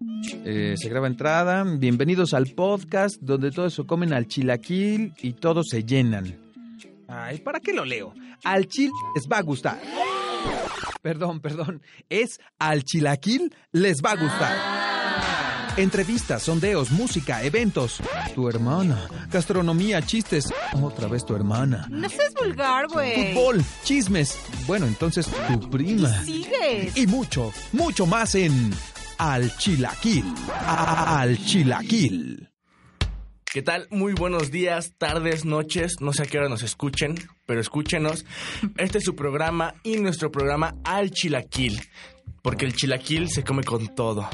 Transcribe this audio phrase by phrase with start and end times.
[0.00, 1.64] Eh, se graba entrada.
[1.64, 6.38] Bienvenidos al podcast donde todos se comen al chilaquil y todos se llenan.
[7.08, 8.14] Ay, ¿para qué lo leo?
[8.44, 9.80] Al chil les va a gustar.
[11.02, 11.82] Perdón, perdón.
[12.08, 14.78] Es al chilaquil les va a gustar.
[15.76, 18.00] Entrevistas, sondeos, música, eventos.
[18.34, 19.08] Tu hermana.
[19.30, 20.52] Gastronomía, chistes.
[20.82, 21.86] Otra vez tu hermana.
[21.88, 23.32] No seas vulgar, güey.
[23.32, 24.38] Fútbol, chismes.
[24.66, 26.24] Bueno, entonces tu prima.
[26.24, 26.96] Sigues.
[26.96, 28.72] Y mucho, mucho más en
[29.18, 30.24] Al Chilaquil.
[30.64, 32.48] Al Chilaquil.
[33.52, 33.88] ¿Qué tal?
[33.90, 38.24] Muy buenos días, tardes, noches, no sé a qué hora nos escuchen, pero escúchenos.
[38.76, 41.80] Este es su programa y nuestro programa Al Chilaquil,
[42.48, 44.26] porque el chilaquil se come con todo.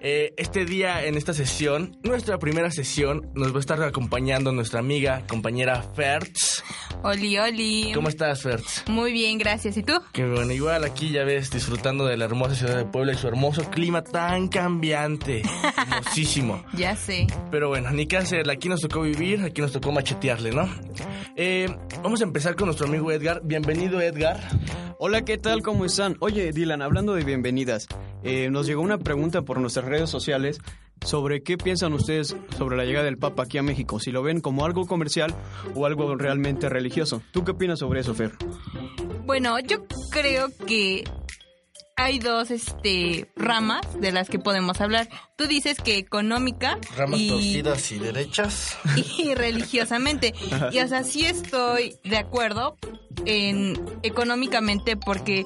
[0.00, 4.80] Eh, este día, en esta sesión, nuestra primera sesión, nos va a estar acompañando nuestra
[4.80, 6.64] amiga, compañera Fertz.
[7.02, 7.92] Oli, oli.
[7.92, 8.88] ¿Cómo estás, Fertz?
[8.88, 9.76] Muy bien, gracias.
[9.76, 9.92] ¿Y tú?
[10.14, 13.28] Que bueno, igual aquí ya ves, disfrutando de la hermosa ciudad de Puebla y su
[13.28, 15.42] hermoso clima tan cambiante.
[15.92, 16.64] Hermosísimo.
[16.72, 17.26] Ya sé.
[17.50, 20.66] Pero bueno, ni qué hacer, aquí nos tocó vivir, aquí nos tocó machetearle, ¿no?
[21.36, 21.68] Eh,
[22.02, 23.42] vamos a empezar con nuestro amigo Edgar.
[23.44, 24.40] Bienvenido, Edgar.
[25.00, 25.62] Hola, ¿qué tal?
[25.62, 26.16] ¿Cómo están?
[26.18, 27.22] Oye, Dylan, hablando de
[28.22, 30.60] eh, nos llegó una pregunta por nuestras redes sociales
[31.04, 34.40] sobre qué piensan ustedes sobre la llegada del Papa aquí a México, si lo ven
[34.40, 35.34] como algo comercial
[35.74, 37.22] o algo realmente religioso.
[37.32, 38.32] ¿Tú qué opinas sobre eso, Fer?
[39.24, 41.04] Bueno, yo creo que
[41.98, 45.08] hay dos este ramas de las que podemos hablar.
[45.36, 48.78] Tú dices que económica Ramas y, torcidas y derechas.
[49.18, 50.32] y religiosamente.
[50.70, 52.76] Y o sea, sí estoy de acuerdo
[53.26, 55.44] en económicamente porque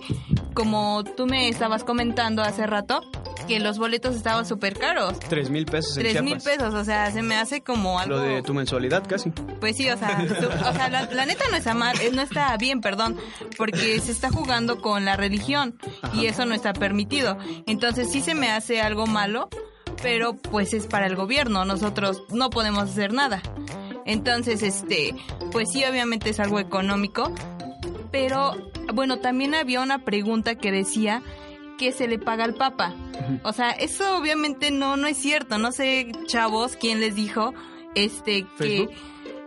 [0.53, 3.01] como tú me estabas comentando hace rato
[3.49, 5.19] que los boletos estaban súper caros.
[5.19, 8.17] Tres mil pesos en Tres mil pesos, o sea, se me hace como algo...
[8.17, 9.31] Lo de tu mensualidad casi.
[9.31, 12.23] Pues sí, o sea, tú- o sea la, la neta no está mal, eh, no
[12.23, 13.17] está bien, perdón,
[13.59, 15.77] porque se está jugando con la religión
[16.15, 17.37] y eso no está permitido.
[17.67, 19.49] Entonces sí se me hace algo malo,
[20.03, 23.43] pero pues es para el gobierno, nosotros no podemos hacer nada.
[24.05, 25.15] Entonces, este,
[25.53, 27.33] pues sí, obviamente es algo económico,
[28.11, 28.55] pero
[28.95, 31.23] bueno, también había una pregunta que decía
[31.79, 32.95] que se le paga al Papa.
[33.43, 35.59] O sea, eso obviamente no no es cierto.
[35.59, 37.55] No sé, chavos, quién les dijo
[37.95, 38.89] este que.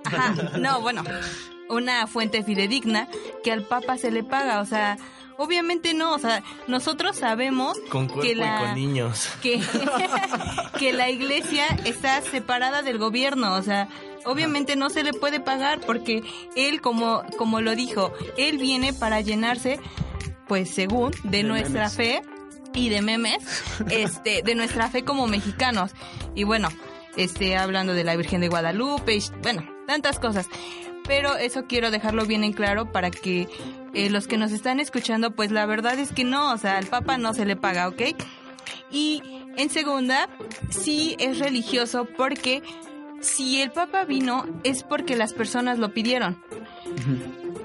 [0.03, 1.03] Ajá, no, bueno,
[1.69, 3.07] una fuente fidedigna
[3.44, 4.97] que al Papa se le paga, o sea,
[5.38, 9.29] obviamente no, o sea, nosotros sabemos Con que la y con niños.
[9.41, 9.62] que,
[10.79, 13.88] que la iglesia está separada del gobierno, o sea,
[14.25, 16.23] obviamente no se le puede pagar porque
[16.55, 19.79] él, como, como lo dijo, él viene para llenarse,
[20.47, 21.93] pues según, de, De nuestra memes.
[21.93, 22.21] fe
[22.73, 25.91] y de memes, este, de nuestra fe como mexicanos.
[26.35, 26.69] Y bueno,
[27.15, 30.47] este, hablando de la Virgen de Guadalupe, y, bueno, tantas cosas.
[31.07, 33.47] Pero eso quiero dejarlo bien en claro para que
[33.93, 36.87] eh, los que nos están escuchando, pues la verdad es que no, o sea, al
[36.87, 38.01] Papa no se le paga, ¿ok?
[38.91, 39.21] Y
[39.55, 40.29] en segunda,
[40.69, 42.63] sí es religioso porque
[43.25, 46.37] si el Papa vino es porque las personas lo pidieron.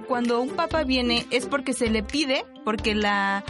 [0.08, 3.44] Cuando un Papa viene es porque se le pide, porque la,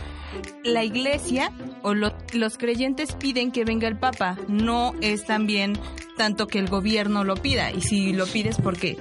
[0.65, 4.37] la iglesia o lo- los creyentes piden que venga el Papa.
[4.49, 5.79] No es también
[6.17, 7.71] tanto que el gobierno lo pida.
[7.73, 8.99] Y si lo pides porque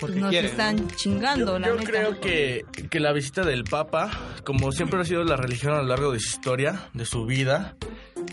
[0.00, 1.90] Porque nos quieren, están chingando, Yo, la yo neta.
[1.90, 4.10] creo que, que la visita del Papa,
[4.44, 7.76] como siempre ha sido la religión a lo largo de su historia, de su vida,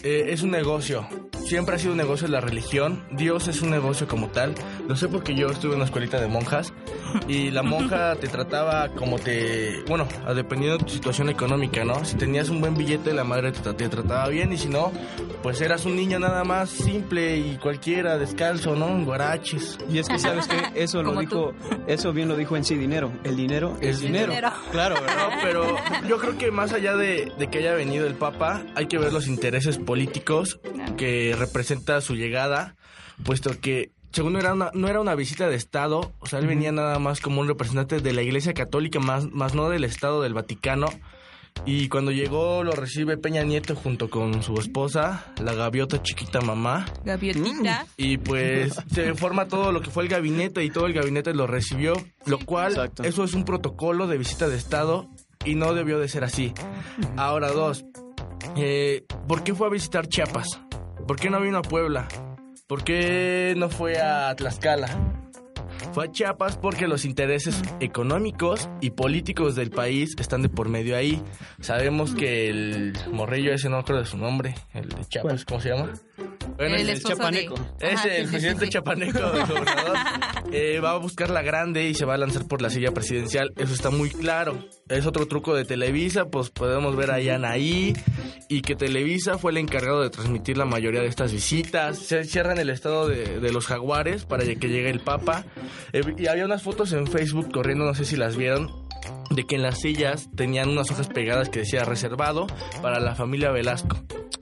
[0.04, 1.08] eh, es un negocio.
[1.46, 3.06] Siempre ha sido un negocio la religión.
[3.12, 4.54] Dios es un negocio como tal.
[4.88, 6.74] Lo sé porque yo estuve en una escuelita de monjas
[7.28, 9.82] y la monja te trataba como te...
[9.88, 12.04] Bueno, a- dependiendo de tu situación económica, ¿no?
[12.04, 14.92] Si tenías un buen billete, la madre te, te trataba bien y si no,
[15.42, 18.90] pues eras un niño nada más simple y cualquiera, descalzo, ¿no?
[18.90, 19.78] En guaraches.
[19.90, 21.54] Y es que sabes que eso lo dijo,
[21.88, 23.14] eso bien lo dijo en sí dinero.
[23.24, 24.28] El dinero es, Es dinero.
[24.34, 24.52] dinero.
[24.74, 25.30] Claro, ¿verdad?
[25.30, 25.76] No, pero
[26.10, 29.14] yo creo que más allá de, de que haya venido el Papa, hay que ver
[29.14, 30.60] los intereses políticos
[30.98, 32.76] que representa su llegada,
[33.24, 36.48] puesto que según no era una, no era una visita de Estado, o sea, él
[36.48, 40.22] venía nada más como un representante de la Iglesia Católica, más, más no del Estado
[40.22, 40.88] del Vaticano.
[41.66, 46.86] Y cuando llegó lo recibe Peña Nieto junto con su esposa, la gaviota chiquita mamá.
[47.06, 47.88] Gaviotita.
[47.96, 51.48] Y pues se forma todo lo que fue el gabinete y todo el gabinete lo
[51.48, 51.94] recibió,
[52.26, 53.04] lo cual Exacto.
[53.04, 55.10] eso es un protocolo de visita de Estado
[55.46, 56.54] y no debió de ser así.
[57.16, 57.86] Ahora dos,
[58.56, 60.62] eh, ¿por qué fue a visitar Chiapas?
[61.08, 62.08] ¿Por qué no vino a Puebla?
[62.68, 64.88] ¿Por qué no fue a Tlaxcala?
[65.94, 70.98] Fue a Chiapas porque los intereses económicos y políticos del país están de por medio
[70.98, 71.22] ahí.
[71.62, 75.70] Sabemos que el morrillo ese no acuerdo de su nombre, el de Chiapas, ¿cómo se
[75.70, 75.94] llama?
[76.56, 77.56] Bueno, el chapaneco.
[77.80, 77.88] de...
[77.88, 78.72] ese, Ajá, sí, el sí, presidente sí, sí.
[78.72, 79.98] chapaneco del gobernador,
[80.52, 83.52] eh, va a buscar la grande y se va a lanzar por la silla presidencial.
[83.58, 84.66] Eso está muy claro.
[84.90, 87.94] Es otro truco de Televisa, pues podemos ver a Anaí
[88.50, 91.98] y que Televisa fue el encargado de transmitir la mayoría de estas visitas.
[92.00, 95.46] Se cierran el estado de, de los jaguares para que llegue el Papa.
[95.94, 98.87] Eh, y había unas fotos en Facebook corriendo, no sé si las vieron,
[99.30, 102.48] de que en las sillas tenían unas hojas pegadas que decía reservado
[102.82, 103.98] para la familia Velasco.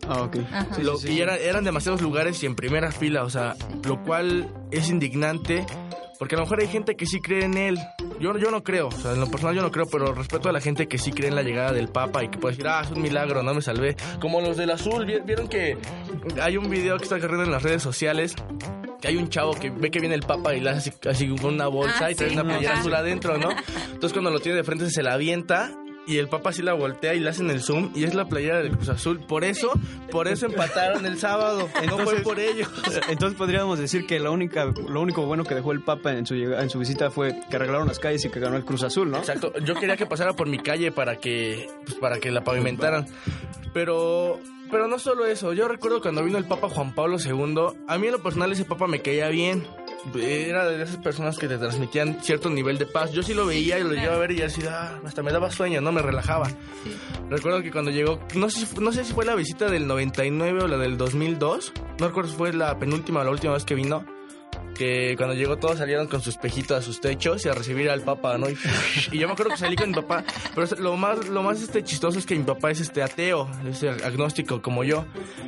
[0.08, 0.38] Ah, ok.
[0.84, 4.90] Lo- Y era- eran demasiados lugares y en primera fila, o sea, lo cual es
[4.90, 5.66] indignante.
[6.20, 7.78] Porque a lo mejor hay gente que sí cree en él.
[8.20, 10.52] Yo, yo no creo, o sea, en lo personal yo no creo, pero respeto a
[10.54, 12.82] la gente que sí cree en la llegada del Papa y que puede decir, ah,
[12.84, 13.96] es un milagro, no me salvé.
[14.22, 15.78] Como los del azul, ¿vi- ¿vieron que
[16.42, 18.34] hay un video que está corriendo en las redes sociales?
[19.02, 21.36] Que hay un chavo que ve que viene el Papa y le hace así, así
[21.36, 23.50] con una bolsa Ah, y trae sí, una playera azul adentro, ¿no?
[23.92, 25.72] Entonces cuando lo tiene de frente se la avienta
[26.08, 28.60] y el Papa sí la voltea y le hacen el zoom y es la playera
[28.60, 29.20] del Cruz Azul.
[29.20, 29.72] Por eso,
[30.12, 31.70] por eso empataron el sábado.
[31.88, 32.70] no fue por ellos.
[33.10, 36.36] Entonces podríamos decir que la única, lo único bueno que dejó el Papa en su,
[36.36, 39.18] en su visita fue que arreglaron las calles y que ganó el Cruz Azul, ¿no?
[39.18, 39.54] Exacto.
[39.60, 43.06] Yo quería que pasara por mi calle para que, pues, para que la pavimentaran.
[43.74, 44.40] Pero,
[44.72, 45.54] pero no solo eso.
[45.54, 47.78] Yo recuerdo cuando vino el Papa Juan Pablo II.
[47.88, 49.66] A mí en lo personal ese Papa me caía bien.
[50.14, 53.12] Era de esas personas que te transmitían cierto nivel de paz.
[53.12, 55.50] Yo sí lo veía y lo llevaba a ver y así, ah, hasta me daba
[55.50, 56.48] sueño, no me relajaba.
[57.30, 60.68] Recuerdo que cuando llegó, no sé, no sé si fue la visita del 99 o
[60.68, 61.74] la del 2002.
[62.00, 64.06] No recuerdo si fue la penúltima o la última vez que vino.
[64.76, 68.02] Que cuando llegó todos salieron con su espejito a sus techos y a recibir al
[68.02, 68.50] papá, ¿no?
[68.50, 68.58] Y,
[69.12, 70.24] y yo me acuerdo que salí con mi papá.
[70.54, 73.84] Pero lo más, lo más este, chistoso es que mi papá es este ateo, es
[73.84, 75.06] agnóstico como yo.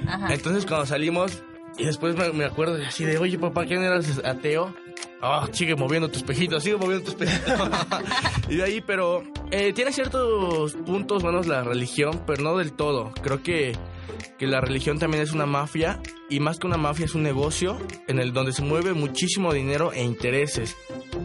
[0.08, 0.34] Ajá.
[0.34, 1.44] Entonces cuando salimos
[1.78, 4.74] y después me, me acuerdo así de, oye papá, ¿quién eras ateo?
[5.22, 7.70] Ah, sigue moviendo tu espejito, sigue moviendo tu espejito.
[8.50, 13.12] y de ahí, pero eh, tiene ciertos puntos buenos la religión, pero no del todo.
[13.24, 13.76] Creo que,
[14.38, 16.00] que la religión también es una mafia
[16.30, 19.92] y más que una mafia es un negocio en el donde se mueve muchísimo dinero
[19.92, 20.78] e intereses.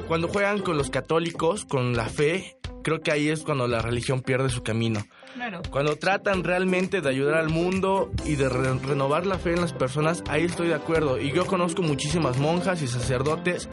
[0.09, 4.23] Cuando juegan con los católicos, con la fe, creo que ahí es cuando la religión
[4.23, 5.05] pierde su camino.
[5.35, 5.63] Claro.
[5.71, 9.73] Cuando tratan realmente de ayudar al mundo y de re- renovar la fe en las
[9.73, 11.19] personas, ahí estoy de acuerdo.
[11.21, 13.69] Y yo conozco muchísimas monjas y sacerdotes,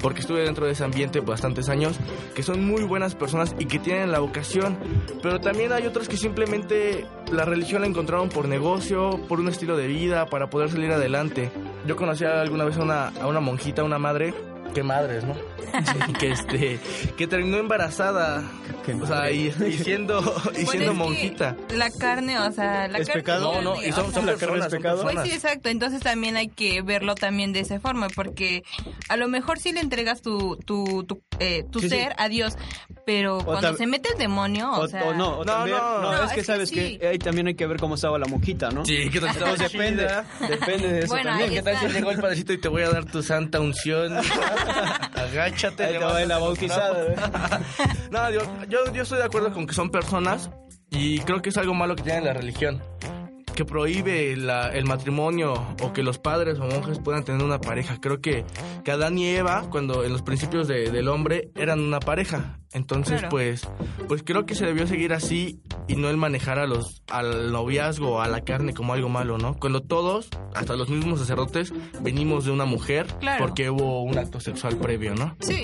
[0.00, 1.96] porque estuve dentro de ese ambiente bastantes años,
[2.34, 4.76] que son muy buenas personas y que tienen la vocación.
[5.22, 9.76] Pero también hay otros que simplemente la religión la encontraron por negocio, por un estilo
[9.76, 11.50] de vida, para poder salir adelante.
[11.86, 14.34] Yo conocí alguna vez a una, a una monjita, una madre,
[14.74, 15.34] qué madres, ¿no?
[16.18, 16.78] que este
[17.16, 18.42] que terminó embarazada
[18.92, 20.20] o sea y, y siendo
[20.58, 23.22] y siendo monjita La carne, o sea, la ¿Es carne.
[23.22, 23.62] pecado?
[23.62, 25.02] no no y son, son ¿La carne es pecado?
[25.02, 25.68] Pues sí, exacto.
[25.68, 28.62] Entonces también hay que verlo también de esa forma, porque
[29.08, 31.96] a lo mejor sí le entregas tu, tu, tu, eh, tu Sí, sí.
[31.96, 32.54] ser a Dios,
[33.06, 35.04] pero cuando se mete el demonio, o, O, sea...
[35.04, 36.00] o no, o No, también, no.
[36.00, 36.98] no, No, es que es que sabes sí.
[36.98, 38.84] que ahí también hay que ver cómo estaba la monjita, ¿no?
[38.84, 40.08] sí que depende,
[40.48, 41.50] depende de eso Bueno, también.
[41.50, 44.16] ¿Qué tal si llegó el padrecito y te voy a dar tu santa unción?
[45.14, 45.84] Agáchate.
[45.84, 47.16] Ahí te va la bautizada, ¿eh?
[48.10, 48.42] No, yo,
[48.74, 50.50] yo, yo estoy de acuerdo con que son personas
[50.90, 52.82] y creo que es algo malo que tiene la religión.
[53.54, 57.98] Que prohíbe la- el matrimonio o que los padres o monjes puedan tener una pareja.
[58.00, 58.44] Creo que,
[58.84, 62.58] que Adán y Eva, cuando en los principios de- del hombre, eran una pareja.
[62.74, 63.28] Entonces, Claro.
[63.30, 63.68] pues,
[64.08, 68.20] pues creo que se debió seguir así y no el manejar a los, al noviazgo,
[68.20, 69.54] a la carne como algo malo, ¿no?
[69.58, 73.44] Cuando todos, hasta los mismos sacerdotes, venimos de una mujer Claro.
[73.46, 75.36] porque hubo un acto sexual previo, ¿no?
[75.40, 75.62] Sí,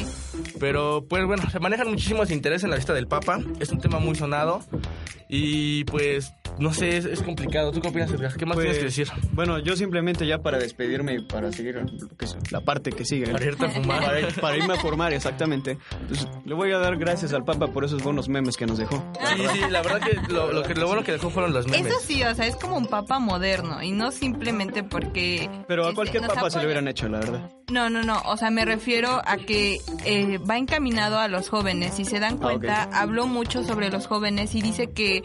[0.59, 3.41] Pero pues bueno, se manejan muchísimos intereses en la vista del Papa.
[3.59, 4.61] Es un tema muy sonado.
[5.33, 7.71] Y pues, no sé, es, es complicado.
[7.71, 8.37] ¿Tú qué opinas, Edgar?
[8.37, 9.09] ¿Qué más Pues, tienes que decir?
[9.33, 11.81] Bueno, yo simplemente ya para despedirme y para seguir
[12.51, 13.29] la parte que sigue.
[13.29, 14.01] Para irte a fumar.
[14.05, 15.79] Para, ir- para irme a formar, exactamente.
[16.09, 19.03] Pues, le voy a dar gracias al Papa por esos buenos memes que nos dejó.
[19.37, 21.87] Sí, sí, la verdad que lo, lo que lo bueno que dejó fueron los memes.
[21.93, 25.49] eso sí, o sea, es como un papa moderno y no simplemente porque...
[25.67, 26.65] Pero a este, cualquier Papa se le apoya.
[26.67, 27.51] hubieran hecho, la verdad.
[27.71, 28.21] No, no, no.
[28.27, 31.95] O sea, me refiero a que eh, va encaminado a los jóvenes.
[31.95, 35.23] Si se dan Ah, cuenta, habló mucho sobre los jóvenes y dice que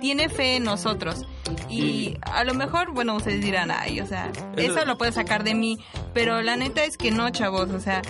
[0.00, 1.26] tiene fe en nosotros.
[1.68, 5.42] Y a lo mejor, bueno, ustedes dirán, ay, o sea, Eso- eso lo puede sacar
[5.42, 5.78] de mí.
[6.14, 7.70] Pero la neta es que no, chavos.
[7.70, 8.02] O sea,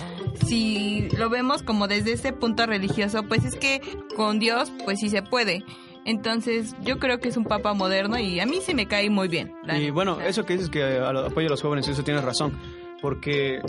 [0.45, 3.81] si lo vemos como desde ese punto religioso, pues es que
[4.15, 5.63] con Dios, pues sí se puede.
[6.03, 9.27] Entonces, yo creo que es un papa moderno y a mí se me cae muy
[9.27, 9.53] bien.
[9.63, 9.93] Y neta.
[9.93, 12.57] bueno, eso que dices que apoya a los jóvenes, eso tienes razón.
[13.01, 13.61] Porque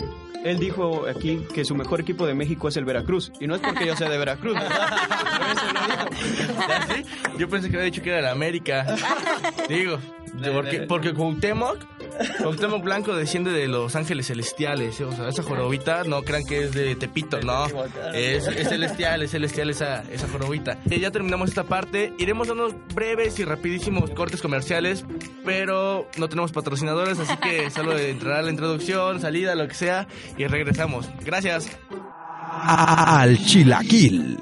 [0.43, 3.31] él dijo aquí que su mejor equipo de México es el Veracruz.
[3.39, 4.57] Y no es porque yo sea de Veracruz.
[4.59, 6.07] ¿Ah,
[6.87, 7.03] sí?
[7.37, 8.95] Yo pensé que había dicho que era de la América.
[9.69, 9.99] Digo,
[10.53, 11.77] porque, porque Cuauhtémoc,
[12.39, 14.99] Cuauhtémoc Blanco desciende de los ángeles celestiales.
[14.99, 15.05] ¿eh?
[15.05, 17.65] O sea, esa jorobita no crean que es de Tepito, no.
[18.13, 20.77] Es, es celestial, es celestial esa, esa jorobita.
[20.85, 22.13] Y ya terminamos esta parte.
[22.17, 25.05] Iremos dando breves y rapidísimos cortes comerciales,
[25.45, 30.45] pero no tenemos patrocinadores, así que solo entrará la introducción, salida, lo que sea, y
[30.47, 31.09] regresamos.
[31.23, 31.69] Gracias.
[32.61, 34.37] Al chilaquil.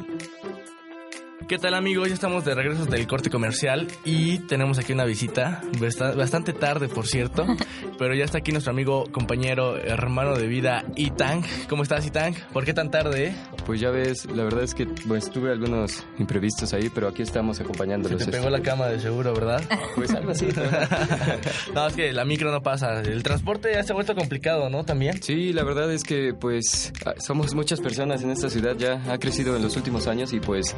[1.51, 2.08] ¿Qué tal amigos?
[2.08, 6.88] Ya estamos de regreso del corte comercial y tenemos aquí una visita, bast- bastante tarde
[6.88, 7.46] por cierto,
[8.00, 11.43] pero ya está aquí nuestro amigo, compañero, hermano de vida, Itang.
[11.67, 12.36] ¿Cómo estás Itang?
[12.53, 13.25] ¿Por qué tan tarde?
[13.27, 13.36] eh?
[13.65, 17.58] Pues ya ves, la verdad es que pues tuve algunos imprevistos ahí, pero aquí estamos
[17.58, 18.25] Se acompañándolos.
[18.25, 19.62] te pegó la cama de seguro, ¿verdad?
[19.96, 20.46] Pues algo así.
[20.55, 20.63] ¿no?
[21.75, 23.01] no, es que la micro no pasa.
[23.01, 24.86] El transporte ya se ha vuelto complicado, ¿no?
[24.86, 25.22] También.
[25.22, 29.17] Sí, la verdad es que pues ah, somos muchas personas en esta ciudad, ya ha
[29.17, 30.74] crecido en los últimos años y pues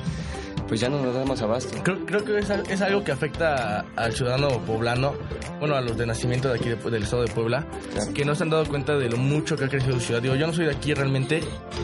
[0.73, 1.77] pues ya no nos damos abasto.
[1.83, 5.13] Creo, creo que es, es algo que afecta a- al ciudadano poblano,
[5.59, 7.63] bueno, a los de nacimiento de aquí de- del estado de Puebla,
[7.93, 8.11] Claro.
[8.11, 10.19] que no se han dado cuenta de lo mucho que ha crecido su ciudad.
[10.23, 11.41] Digo, yo no soy de aquí realmente.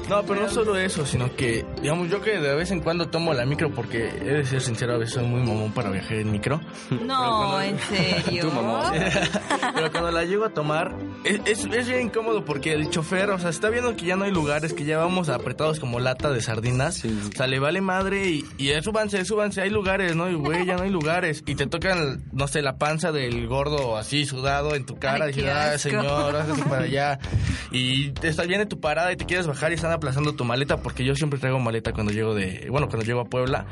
[0.09, 3.31] No, pero no solo eso, sino que, digamos, yo que de vez en cuando tomo
[3.35, 6.31] la micro, porque he de ser sincero, a veces soy muy mamón para viajar en
[6.31, 6.59] micro.
[7.05, 7.77] No, en
[8.25, 8.41] serio.
[8.49, 8.91] Tú, mamá.
[9.75, 13.37] Pero cuando la llego a tomar, es, es, es bien incómodo porque el chofer, o
[13.37, 16.41] sea, está viendo que ya no hay lugares, que ya vamos apretados como lata de
[16.41, 16.95] sardinas.
[16.95, 17.19] Sí.
[17.31, 20.29] O sea, le vale madre y, y eh, súbanse, súbanse, hay lugares, ¿no?
[20.29, 21.43] Y güey, ya no hay lugares.
[21.45, 25.25] Y te tocan, no sé, la panza del gordo así sudado en tu cara.
[25.25, 25.89] Ay, y dices, ah, asco".
[25.89, 27.19] señor, hágase para allá.
[27.71, 31.05] Y estás viene tu parada y te quieres bajar y están aplazando tu maleta porque
[31.05, 33.65] yo siempre traigo maleta cuando llego de, bueno, cuando llego a Puebla.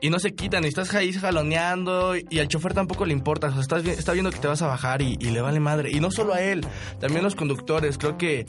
[0.00, 3.48] Y no se quitan y estás ahí jaloneando y al chofer tampoco le importa.
[3.48, 5.90] O sea, estás, está viendo que te vas a bajar y, y le vale madre.
[5.90, 6.66] Y no solo a él,
[7.00, 7.98] también los conductores.
[7.98, 8.46] Creo que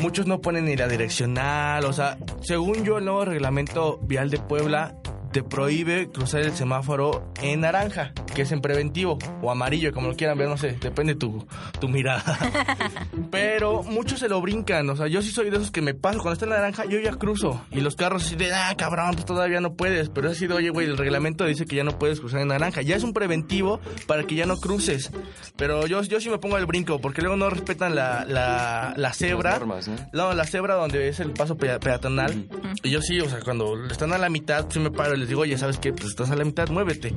[0.00, 1.84] muchos no ponen ni la direccional.
[1.84, 4.94] O sea, según yo, el nuevo reglamento vial de Puebla
[5.32, 10.16] te prohíbe cruzar el semáforo en naranja, que es en preventivo, o amarillo, como lo
[10.16, 11.46] quieran ver, no sé, depende tu,
[11.80, 12.38] tu mirada.
[13.30, 16.18] Pero muchos se lo brincan, o sea, yo sí soy de esos que me paso,
[16.18, 17.62] cuando está en naranja, yo ya cruzo.
[17.70, 20.08] Y los carros así de, ah, cabrón, pues todavía no puedes.
[20.08, 22.82] Pero así de, oye, güey, el reglamento dice que ya no puedes cruzar en naranja.
[22.82, 25.10] Ya es un preventivo para que ya no cruces.
[25.56, 29.12] Pero yo, yo sí me pongo al brinco, porque luego no respetan la, la, la
[29.12, 29.50] cebra.
[29.52, 29.96] Las normas, ¿no?
[30.12, 32.48] No, la cebra donde es el paso pea- peatonal.
[32.82, 35.28] Y yo sí, o sea, cuando están a la mitad, sí me paro y les
[35.28, 35.92] digo, oye, ¿sabes qué?
[35.92, 37.14] Pues estás a la mitad, muévete.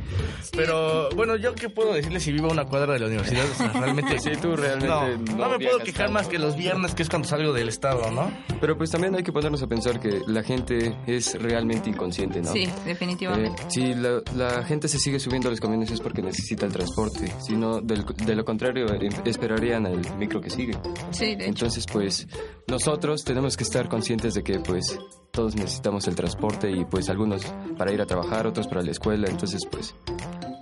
[0.55, 3.45] Pero, bueno, ¿yo qué puedo decirles si vivo a una cuadra de la universidad?
[3.49, 4.19] O sea, realmente...
[4.19, 6.13] Sí, tú realmente No, no no me puedo quejar tanto.
[6.13, 8.31] más que los viernes, que es cuando salgo del estado, ¿no?
[8.61, 12.51] Pero pues también hay que ponernos a pensar que la gente es realmente inconsciente, ¿no?
[12.51, 13.63] Sí, Eh, definitivamente.
[13.69, 17.31] si la, la gente se sigue subiendo a los camiones es porque necesita el transporte,
[17.45, 20.77] si no, del- de lo contrario, eh, esperarían el micro que sigue.
[21.11, 21.43] Sí, de hecho.
[21.45, 22.27] Entonces, pues,
[22.67, 24.97] nosotros tenemos que estar conscientes de que, pues,
[25.31, 27.43] todos necesitamos el transporte y, pues, algunos
[27.77, 29.27] para ir a trabajar, otros para la escuela.
[29.29, 29.95] Entonces, pues,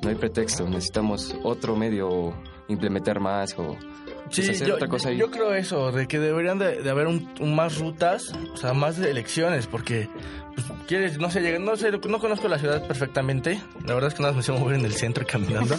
[0.01, 0.67] no hay pretexto.
[0.67, 2.33] Necesitamos otro medio o
[2.67, 3.77] implementar más o
[4.25, 5.17] pues, hacer yo, otra cosa ahí.
[5.17, 8.73] yo creo eso, de que deberían de, de haber un, un más rutas, o sea,
[8.73, 10.07] más elecciones, porque
[10.55, 14.13] pues, quieres, no sé, llegar- no sé, no conozco la ciudad perfectamente, la verdad es
[14.13, 15.75] que nada más me sé mover en el centro caminando,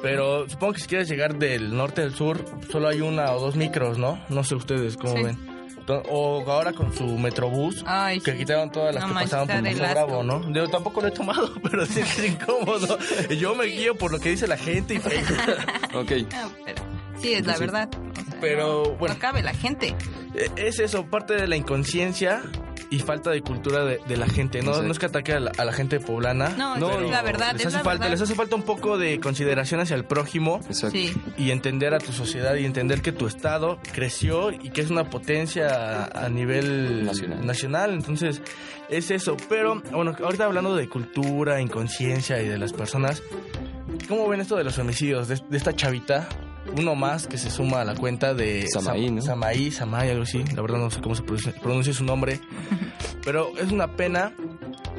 [0.00, 3.56] pero supongo que si quieres llegar del norte al sur, solo hay una o dos
[3.56, 4.20] micros, ¿no?
[4.28, 5.22] No sé ustedes cómo Sí.
[5.24, 5.51] ven.
[5.88, 8.38] O ahora con su metrobús, Ay, que sí.
[8.38, 10.22] quitaron todas las No que pasaban por Bravo.
[10.22, 10.52] ¿no?
[10.52, 12.98] Yo tampoco lo he tomado, pero sí es incómodo.
[13.30, 14.98] Yo me guío por lo que dice la gente y
[15.96, 16.82] Ok, No, pero
[17.20, 17.88] sí, es la verdad.
[17.94, 19.14] O sea, Pero, no- bueno.
[19.14, 19.94] No cabe la gente.
[20.34, 22.42] Eh, Es eso, parte de la inconsciencia
[22.92, 24.58] y falta de cultura de, de la gente.
[24.60, 24.86] No, Exacto.
[24.86, 26.50] no es que ataque a la, a la gente poblana.
[26.50, 28.10] No, No, es la verdad, Les es hace, la falta, verdad.
[28.10, 30.90] les hace falta un poco de consideración hacia el prójimo exacto.
[30.98, 34.90] Sí, y entender a tu sociedad y entender que tu estado creció y que es
[34.90, 35.68] una potencia
[36.04, 37.46] a, a nivel Nacional.
[37.46, 37.92] nacional.
[37.94, 38.42] Entonces,
[38.88, 39.36] es eso.
[39.48, 43.22] Pero, bueno, ahorita hablando de cultura, inconsciencia y de las personas,
[44.08, 45.28] ¿cómo ven esto de los homicidios?
[45.28, 46.28] De, de esta chavita,
[46.76, 49.22] uno más que se suma a la cuenta de Samaí, Sam- ¿no?
[49.22, 50.44] Samaí, Samaí, algo así.
[50.54, 52.40] La verdad no sé cómo se pronuncia, su nombre.
[53.24, 54.32] Pero es una pena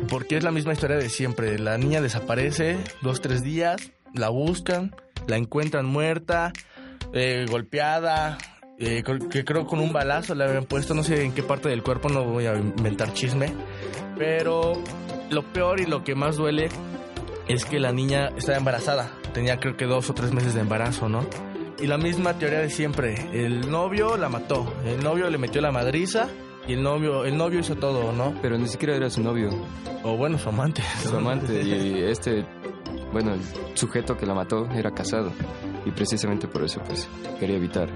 [0.10, 1.58] porque es la misma historia de siempre.
[1.60, 4.96] La niña desaparece dos, tres días, la buscan,
[5.28, 6.52] la encuentran muerta,
[7.14, 8.38] eh, golpeada,
[8.80, 11.84] eh, que creo con un balazo le habían puesto, no sé en qué parte del
[11.84, 13.54] cuerpo, no voy a inventar chisme.
[14.18, 14.74] Pero
[15.30, 16.70] lo peor y lo que más duele
[17.48, 19.12] es que la niña estaba embarazada.
[19.34, 21.26] Tenía creo que dos o tres meses de embarazo, ¿no?
[21.82, 23.16] Y la misma teoría de siempre.
[23.34, 24.72] El novio la mató.
[24.86, 26.28] El novio le metió la madriza
[26.68, 28.34] y el novio, el novio hizo todo, ¿no?
[28.42, 29.50] Pero ni siquiera era su novio,
[30.04, 30.82] O bueno, su amante.
[31.04, 31.62] su amante.
[31.62, 32.46] y este,
[33.12, 33.42] bueno, el
[33.76, 35.32] sujeto que la mató era casado.
[35.86, 37.90] Y precisamente por eso, pues, quería evitar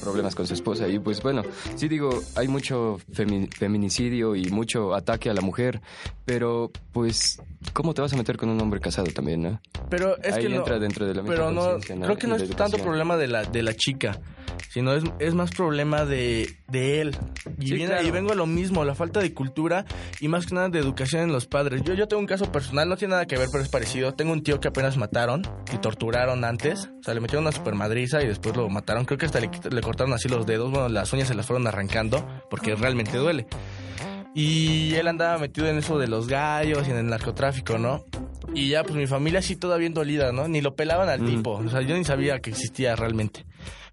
[0.00, 0.88] Problemas con su esposa.
[0.88, 1.42] Y pues bueno,
[1.76, 5.80] sí digo, hay mucho femi- feminicidio y mucho ataque a la mujer,
[6.24, 7.40] pero pues,
[7.72, 9.60] ¿cómo te vas a meter con un hombre casado también, no?
[9.88, 11.78] Pero es Ahí que no, entra dentro de la misma pero no, ¿no?
[11.78, 14.18] creo que no es tanto problema de la, de la chica,
[14.70, 17.16] sino es, es más problema de, de él.
[17.58, 18.06] Y, Sí, viene, claro.
[18.06, 19.86] y vengo a lo mismo, la falta de cultura
[20.20, 21.82] y más que nada de educación en los padres.
[21.82, 24.12] Yo, yo tengo un caso personal, no tiene nada que ver, pero es parecido.
[24.12, 26.90] Tengo un tío que apenas mataron y torturaron antes.
[27.00, 29.04] O sea, le metieron una supermadriza y después lo mataron.
[29.04, 30.70] Creo que hasta le, cortaron así los dedos.
[30.70, 33.46] Bueno, las uñas se las fueron arrancando porque realmente duele.
[34.34, 38.04] Y él andaba metido en eso de los gallos y en el narcotráfico, ¿no?
[38.52, 40.48] Y ya, pues mi familia sí toda bien dolida, ¿no?
[40.48, 41.52] Ni lo pelaban al tipo.
[41.52, 43.46] O sea, yo ni sabía que existía realmente.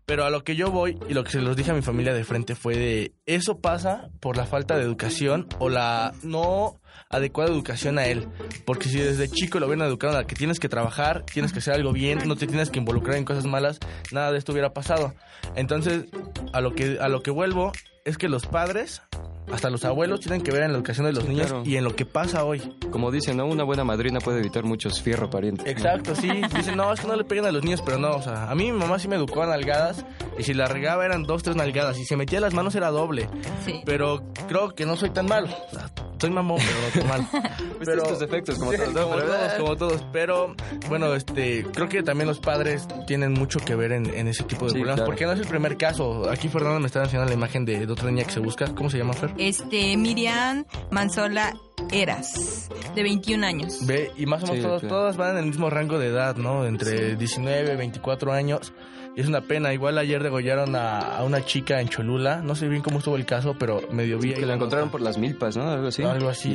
[0.05, 2.13] Pero a lo que yo voy y lo que se los dije a mi familia
[2.13, 7.51] de frente fue de eso pasa por la falta de educación o la no adecuada
[7.51, 8.27] educación a él.
[8.65, 11.73] Porque si desde chico lo hubieran educado a que tienes que trabajar, tienes que hacer
[11.73, 13.79] algo bien, no te tienes que involucrar en cosas malas,
[14.11, 15.13] nada de esto hubiera pasado.
[15.55, 16.05] Entonces,
[16.53, 17.71] a lo que, a lo que vuelvo
[18.05, 19.01] es que los padres
[19.51, 21.63] hasta los abuelos tienen que ver en la educación de los niños claro.
[21.65, 22.61] y en lo que pasa hoy.
[22.91, 23.45] Como dicen, ¿no?
[23.45, 25.67] Una buena madrina puede evitar muchos fierro parientes.
[25.67, 26.29] Exacto, sí.
[26.55, 28.55] Dicen, no, es que no le peguen a los niños, pero no, o sea, a
[28.55, 30.05] mí mi mamá sí me educó a nalgadas
[30.37, 33.27] y si la regaba eran dos, tres nalgadas y si metía las manos era doble.
[33.65, 33.81] Sí.
[33.85, 35.47] Pero creo que no soy tan malo.
[35.71, 36.59] O sea, soy mamón,
[36.93, 37.51] pero no tan mal.
[37.79, 39.57] Viste tus defectos, como Sí, todos, como Pero, todos, ah.
[39.57, 40.05] como todos.
[40.13, 40.55] Pero
[40.87, 44.65] bueno, este, creo que también los padres tienen mucho que ver en, en ese tipo
[44.65, 44.95] de Sí, problemas.
[44.97, 45.09] claro.
[45.09, 46.29] Porque no es el primer caso.
[46.29, 48.67] Aquí Fernando me está enseñando la imagen de, de otra niña que se busca.
[48.75, 49.31] ¿Cómo se llama, Fer?
[49.37, 51.53] Este, Miriam Manzola
[51.91, 53.85] Eras, de 21 años.
[53.85, 54.95] Ve, y más o menos Sí, todos, claro.
[54.95, 56.65] todas van en el mismo rango de edad, ¿no?
[56.65, 58.73] Entre 19, 24 años.
[59.15, 59.73] Y es una pena.
[59.73, 62.41] Igual ayer degollaron a, a una chica en Cholula.
[62.41, 65.01] No sé bien cómo estuvo el caso, pero medio vi ahí Que la encontraron por
[65.01, 65.69] las milpas, ¿no?
[65.69, 66.03] Algo así.
[66.03, 66.51] Algo así.
[66.51, 66.53] O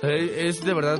[0.00, 0.98] sea, es de verdad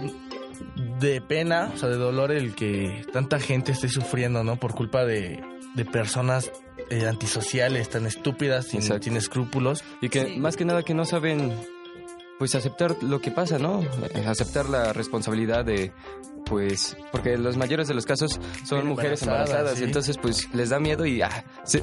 [1.00, 4.56] de pena, o sea, de dolor el que tanta gente esté sufriendo, ¿no?
[4.56, 5.40] Por culpa de,
[5.74, 6.50] de personas
[6.90, 9.82] eh, antisociales, tan estúpidas, sin, sin escrúpulos.
[10.00, 10.38] Y que Sí.
[10.38, 11.52] más que nada que no saben,
[12.38, 13.82] pues aceptar lo que pasa, ¿no?
[14.14, 15.92] Eh, Aceptar la responsabilidad de,
[16.44, 19.84] pues, porque los mayores de los casos son mujeres embarazadas, sí.
[19.84, 21.82] entonces pues les da miedo y ah, se-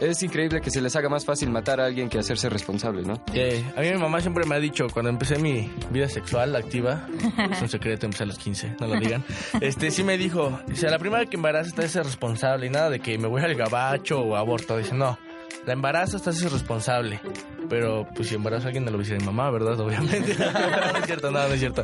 [0.00, 3.22] es increíble que se les haga más fácil matar a alguien que hacerse responsable, ¿no?
[3.34, 7.06] Eh, a mí mi mamá siempre me ha dicho, cuando empecé mi vida sexual activa,
[7.50, 9.24] es un secreto, empecé a los 15, no lo digan,
[9.60, 13.00] este sí me dijo, dice, la primera que embaraza está ser responsable y nada de
[13.00, 15.18] que me voy al gabacho o aborto, dice, no,
[15.66, 17.20] la embarazo está ser responsable.
[17.68, 19.78] Pero, pues, si embarazo a alguien, no lo dice mi mamá, ¿verdad?
[19.80, 20.36] Obviamente.
[20.38, 21.82] no, es cierto, no, no es cierto.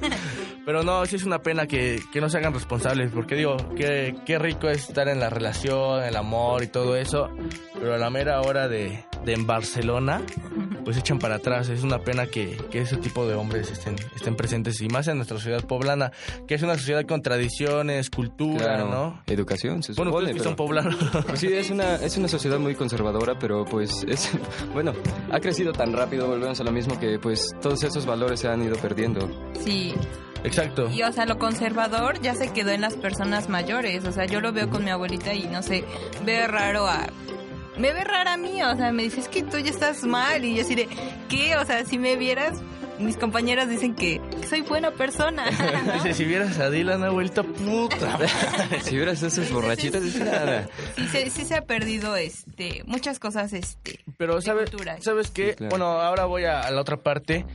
[0.65, 4.15] Pero no, sí es una pena que, que no se hagan responsables, porque digo, qué,
[4.25, 7.31] qué rico es estar en la relación, el amor y todo eso,
[7.75, 10.23] pero a la mera hora de, de en Barcelona,
[10.85, 11.69] pues echan para atrás.
[11.69, 15.17] Es una pena que, que ese tipo de hombres estén, estén presentes, y más en
[15.17, 16.13] nuestra ciudad poblana,
[16.47, 19.21] que es una sociedad con tradiciones, cultura, ¿no?
[19.27, 20.27] Educación, se Bueno, supone.
[20.31, 20.97] ustedes que son pero- poblanos.
[21.27, 24.31] Pues sí, es una, es una sociedad muy conservadora, pero pues es,
[24.73, 24.93] bueno,
[25.31, 28.63] ha crecido tan rápido, volvemos a lo mismo, que pues todos esos valores se han
[28.63, 29.29] ido perdiendo.
[29.65, 29.95] Sí.
[30.45, 30.91] Exacto.
[30.91, 34.05] Y o sea, lo conservador ya se quedó en las personas mayores.
[34.05, 35.85] O sea, yo lo veo con mi abuelita y no sé,
[36.25, 37.07] ve raro a.
[37.77, 40.45] Me ve rara a mí, o sea, me dice, es que tú ya estás mal.
[40.45, 40.89] Y yo así de,
[41.29, 41.57] ¿qué?
[41.57, 42.61] O sea, si me vieras,
[43.03, 45.45] mis compañeras dicen que soy buena persona.
[45.95, 48.19] Dice, si vieras a Dylan, abuelita, puta.
[48.83, 50.69] si vieras esos borrachitos, dice nada.
[50.97, 54.97] Sí, se, sí se ha perdido este muchas cosas este Pero ¿sabes, cultura.
[55.01, 55.51] ¿sabes qué?
[55.51, 55.71] Sí, claro.
[55.71, 57.47] Bueno, ahora voy a, a la otra parte.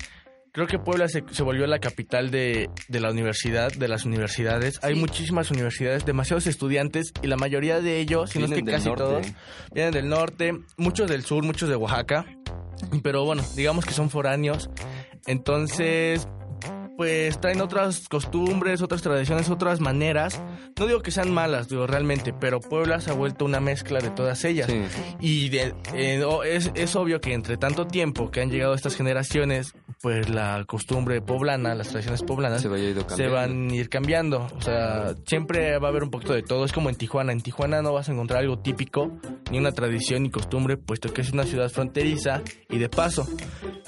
[0.53, 4.79] Creo que Puebla se, se volvió la capital de, de la universidad, de las universidades.
[4.81, 8.87] Hay muchísimas universidades, demasiados estudiantes y la mayoría de ellos, si no es que casi
[8.87, 9.03] norte.
[9.03, 9.27] todos,
[9.71, 12.25] vienen del norte, muchos del sur, muchos de Oaxaca.
[13.03, 14.69] Pero bueno, digamos que son foráneos.
[15.27, 16.27] Entonces,
[16.97, 20.41] pues traen otras costumbres, otras tradiciones, otras maneras.
[20.79, 24.09] No digo que sean malas, digo realmente, pero Puebla se ha vuelto una mezcla de
[24.09, 24.65] todas ellas.
[24.67, 24.81] Sí.
[25.19, 29.73] Y de- eh, es, es obvio que entre tanto tiempo que han llegado estas generaciones,
[30.01, 32.69] pues la costumbre poblana, las tradiciones poblanas, Se
[33.15, 34.47] se van a ir cambiando.
[34.57, 36.65] O sea, siempre va a haber un poquito de todo.
[36.65, 37.31] Es como en Tijuana.
[37.31, 39.11] En Tijuana no vas a encontrar algo típico,
[39.51, 43.27] ni una tradición ni costumbre, puesto que es una ciudad fronteriza y de paso.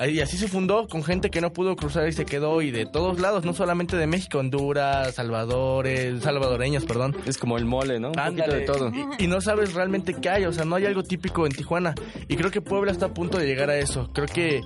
[0.08, 2.86] Y así se fundó con gente que no pudo cruzar y se quedó y de
[2.86, 7.16] todos lados, no solamente de México, Honduras, Salvadores, salvadoreños, perdón.
[7.26, 8.10] Es como el mole, ¿no?
[8.10, 8.92] Un poquito de todo.
[9.20, 11.96] Y, y no sabes realmente qué hay, o sea, no hay algo típico en Tijuana.
[12.28, 14.10] Y creo que Puebla está a punto de llegar a eso.
[14.14, 14.62] Creo que,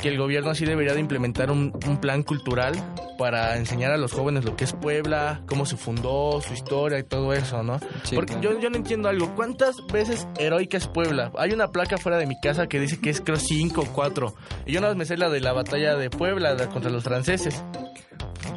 [0.00, 2.74] que el gobierno así debería de implementar un, un plan cultural
[3.16, 7.02] para enseñar a los jóvenes lo que es Puebla, cómo se fundó, su historia y
[7.02, 7.80] todo eso, ¿no?
[8.14, 9.34] Porque yo, yo no entiendo algo.
[9.34, 11.32] ¿Cuántas veces heroica es Puebla?
[11.38, 14.34] Hay una placa fuera de mi casa que dice que es creo cinco o cuatro.
[14.66, 17.04] Y yo nada más me sé la de la batalla de Puebla la- contra los
[17.04, 17.62] franceses.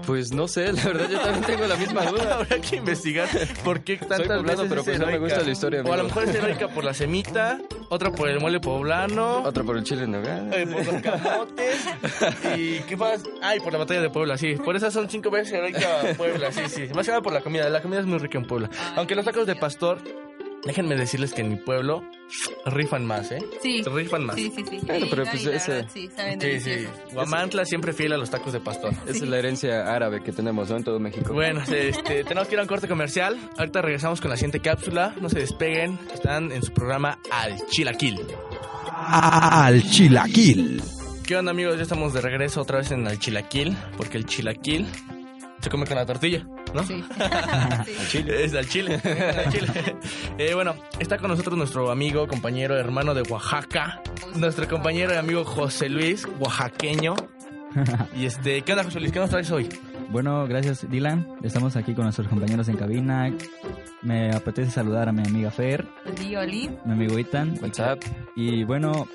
[0.06, 2.36] Pues no sé, la verdad yo también tengo la misma duda.
[2.40, 3.28] Habrá que investigar
[3.64, 5.36] por qué tantas poblano, veces pero pues no me heroica.
[5.36, 8.40] gusta la historia, O a lo mejor es heroica por la semita, otra por el
[8.40, 11.86] mole poblano, Otra por el chile en eh, por los camotes
[12.58, 13.24] y qué más.
[13.44, 14.56] Ay, por la batalla de Puebla, sí.
[14.56, 15.80] Por esas son cinco veces heroica
[16.18, 16.88] Puebla, sí, sí.
[16.96, 17.70] Más que nada por la comida.
[17.70, 18.70] La comida es muy rica en Puebla.
[18.96, 20.00] Aunque los tacos de pastor,
[20.66, 22.04] déjenme decirles que en mi pueblo
[22.66, 23.40] rifan más, ¿eh?
[23.62, 23.82] Sí.
[23.84, 24.36] Rifan más.
[24.36, 24.80] Sí, sí, sí.
[24.86, 26.88] Bueno, pero pues ese- verdad, sí, saben Sí, sí.
[27.14, 28.94] Guamantla siempre fiel a los tacos de pastor.
[29.08, 30.78] Esa es la herencia árabe que tenemos, ¿no?
[30.78, 31.34] En todo México.
[31.34, 33.38] Bueno, este, tenemos que ir a un corte comercial.
[33.58, 35.16] Ahorita regresamos con la siguiente cápsula.
[35.22, 35.98] No se despeguen.
[36.14, 38.20] Están en su programa Al Chilaquil.
[38.94, 40.82] Al Chilaquil.
[41.26, 41.78] ¿Qué onda amigos?
[41.78, 44.88] Ya estamos de regreso otra vez en el chilaquil, porque el chilaquil
[45.60, 46.84] se come con la tortilla, ¿no?
[46.84, 47.04] Sí.
[48.28, 49.02] Es al chile.
[49.46, 49.96] al chile.
[50.38, 54.02] Eh, bueno, está con nosotros nuestro amigo, compañero, hermano de Oaxaca,
[54.36, 57.16] nuestro compañero y amigo José Luis, oaxaqueño.
[58.16, 59.12] Y este, ¿qué onda José Luis?
[59.12, 59.70] ¿Qué nos traes hoy?
[60.10, 61.28] Bueno, gracias Dylan.
[61.44, 63.32] Estamos aquí con nuestros compañeros en cabina.
[64.02, 65.86] Me apetece saludar a mi amiga Fer,
[66.38, 67.56] Oli, mi amigo Ethan.
[67.62, 68.02] WhatsApp.
[68.36, 69.08] Y bueno,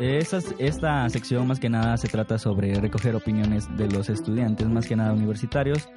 [0.00, 4.86] esas- esta sección más que nada se trata sobre recoger opiniones de los estudiantes, más
[4.88, 5.88] que nada universitarios,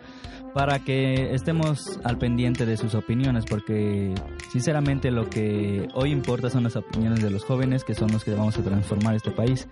[0.53, 4.13] para que estemos al pendiente de sus opiniones, porque
[4.51, 8.33] sinceramente lo que hoy importa son las opiniones de los jóvenes, que son los que
[8.35, 9.67] vamos a transformar este país.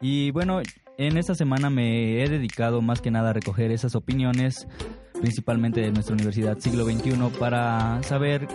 [0.00, 0.60] Y bueno,
[0.98, 4.66] en esta semana me he dedicado más que nada a recoger esas opiniones,
[5.20, 8.46] principalmente de nuestra universidad siglo XXI, para saber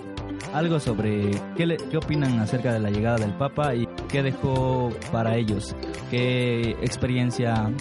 [0.53, 4.89] algo sobre qué, le- qué opinan acerca de la llegada del Papa y qué dejó
[5.11, 5.75] para ellos,
[6.09, 7.71] qué experiencia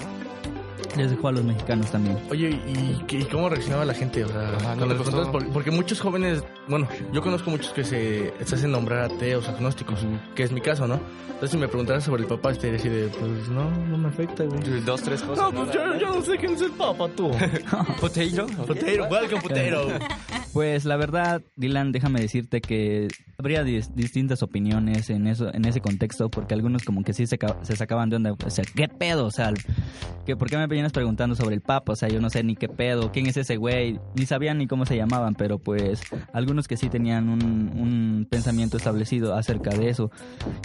[0.97, 2.19] les dejó a los mexicanos también.
[2.31, 4.25] Oye, ¿y, qué- y cómo reaccionaba la gente?
[4.25, 5.05] O sea, ¿no te costó?
[5.13, 5.29] contabas?
[5.29, 10.01] Por- porque muchos jóvenes, bueno, yo conozco muchos que se, se hacen nombrar ateos, agnósticos,
[10.35, 11.01] que es mi caso, ¿no?
[11.31, 14.45] Entonces, si me preguntaras sobre el papá, estaría así de, pues no, no me afecta,
[14.45, 14.61] güey.
[14.85, 15.53] Dos, tres cosas.
[15.53, 17.31] No, pues yo, yo no sé quién es el papa, tú.
[17.99, 18.47] Potato.
[18.67, 19.89] Potato, welcome, potato.
[20.53, 25.81] Pues la verdad, Dylan, déjame decirte que habría dis- distintas opiniones en eso, en ese
[25.81, 29.27] contexto, porque algunos como que sí se, se sacaban de onda, o sea, ¿qué pedo?
[29.27, 29.53] O sea,
[30.27, 31.93] que ¿por qué me vienes preguntando sobre el Papa?
[31.93, 34.67] O sea, yo no sé ni qué pedo, quién es ese güey, ni sabían ni
[34.67, 36.01] cómo se llamaban, pero pues
[36.33, 40.11] algunos que sí tenían un, un pensamiento establecido acerca de eso.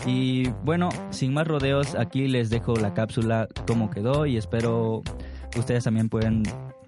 [0.06, 5.04] Y bueno, sin más rodeos, aquí les dejo la cápsula, cómo quedó, y espero
[5.58, 6.44] ustedes también pueden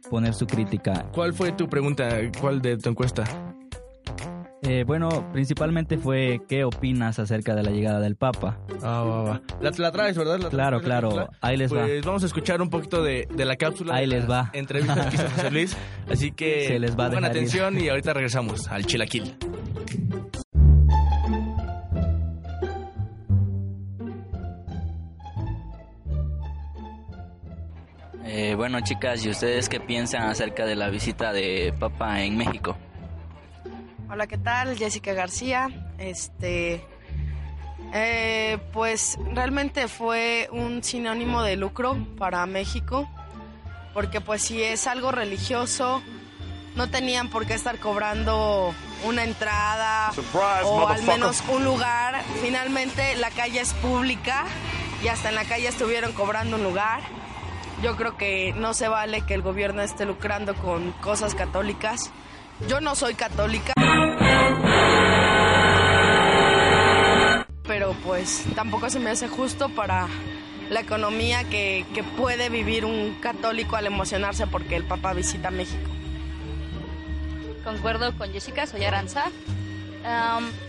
[0.10, 2.10] poner su crítica ¿Cuál fue tu pregunta?
[2.40, 3.26] ¿Cuál de tu encuesta?
[4.68, 8.60] Eh, bueno, principalmente fue qué opinas acerca de la llegada del Papa.
[8.84, 9.42] Ah, va, va.
[9.62, 10.40] La, la traes, ¿verdad?
[10.40, 11.84] ¿La Claro, traes, claro, ahí les va.
[11.84, 13.96] Pues vamos a escuchar un poquito de, de la cápsula.
[13.96, 14.50] Ahí de les va.
[14.54, 15.78] Entrevistas que hizo José Luis.
[16.12, 17.38] Así que Se les va pongan dejar ir.
[17.38, 19.36] atención y ahorita regresamos al Chilaquil.
[28.26, 32.78] Eh, bueno, chicas, ¿y ustedes qué piensan acerca de la visita de Papa en México?
[34.10, 34.78] Hola, ¿qué tal?
[34.78, 35.70] Jessica García.
[35.98, 36.82] Este,
[37.94, 43.10] eh, pues realmente fue un sinónimo de lucro para México,
[43.94, 46.02] porque pues si es algo religioso,
[46.76, 50.14] no tenían por qué estar cobrando una entrada
[50.64, 52.24] o al menos un lugar.
[52.42, 54.46] Finalmente la calle es pública
[55.04, 57.02] y hasta en la calle estuvieron cobrando un lugar.
[57.84, 62.10] Yo creo que no se vale que el gobierno esté lucrando con cosas católicas.
[62.68, 63.74] Yo no soy católica.
[67.68, 70.08] Pero pues tampoco se me hace justo para
[70.70, 75.90] la economía que, que puede vivir un católico al emocionarse porque el Papa visita México.
[77.64, 79.26] Concuerdo con Jessica, soy Aranza.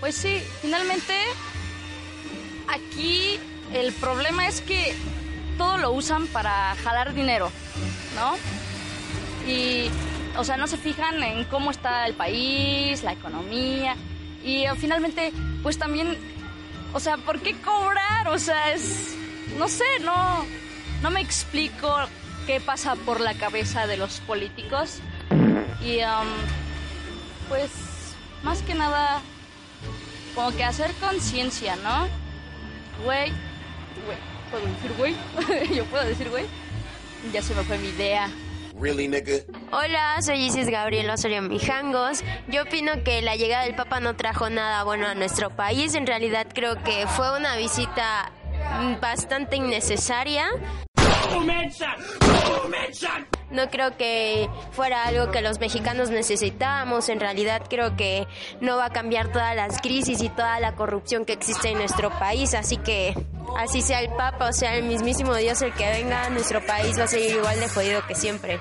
[0.00, 1.14] Pues sí, finalmente
[2.68, 3.38] aquí
[3.72, 4.94] el problema es que
[5.56, 7.50] todo lo usan para jalar dinero,
[8.16, 8.34] ¿no?
[9.50, 9.90] Y,
[10.38, 13.96] o sea, no se fijan en cómo está el país, la economía.
[14.44, 15.32] Y eh, finalmente,
[15.64, 16.16] pues también,
[16.92, 18.28] o sea, ¿por qué cobrar?
[18.28, 19.16] O sea, es,
[19.58, 20.46] no sé, no,
[21.02, 21.92] no me explico
[22.46, 25.00] qué pasa por la cabeza de los políticos.
[25.84, 26.28] Y, am,
[27.48, 27.70] pues,
[28.44, 29.20] más que nada,
[30.36, 32.06] como que hacer conciencia, ¿no?
[33.04, 33.32] Güey,
[34.06, 34.18] güey,
[34.52, 35.16] ¿puedo decir güey?
[35.76, 36.46] Yo puedo decir güey.
[37.32, 38.30] Ya se me fue mi idea.
[39.72, 42.22] Hola, soy Isis Gabriel Osorio Mijangos.
[42.48, 45.94] Yo opino que la llegada del Papa no trajo nada bueno a nuestro país.
[45.94, 48.30] En realidad creo que fue una visita
[49.00, 50.48] bastante innecesaria.
[53.50, 57.08] No creo que fuera algo que los mexicanos necesitábamos.
[57.08, 58.26] En realidad creo que
[58.60, 62.10] no va a cambiar todas las crisis y toda la corrupción que existe en nuestro
[62.18, 62.54] país.
[62.54, 63.14] Así que
[63.56, 67.04] así sea el Papa o sea el mismísimo Dios el que venga, nuestro país va
[67.04, 68.60] a seguir igual de jodido que siempre.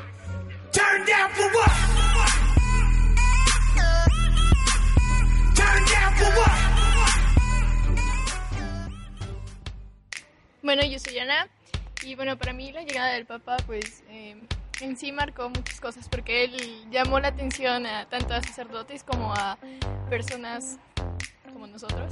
[10.62, 11.47] Bueno, yo soy Ana
[12.04, 14.36] y bueno, para mí la llegada del Papa pues eh,
[14.82, 19.34] en sí marcó muchas cosas porque él llamó la atención a tanto a sacerdotes como
[19.34, 19.58] a
[20.10, 20.78] personas
[21.52, 22.12] como nosotros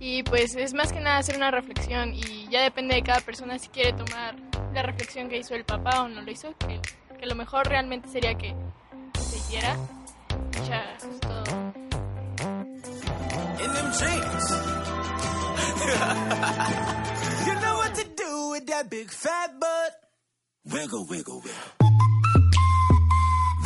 [0.00, 3.58] y pues es más que nada hacer una reflexión y ya depende de cada persona
[3.58, 4.34] si quiere tomar
[4.72, 6.80] la reflexión que hizo el Papa o no lo hizo, que,
[7.26, 8.54] lo mejor realmente sería que
[9.20, 9.76] se hiciera.
[10.66, 11.44] Ya, es todo.
[13.62, 13.92] in them
[17.46, 19.92] you know what to do with that big fat butt.
[20.64, 21.79] Wiggle, wiggle, wiggle.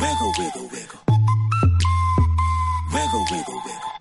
[0.05, 0.99] Wiggle, wiggle, wiggle.
[2.93, 3.91] Wiggle, wiggle, wiggle.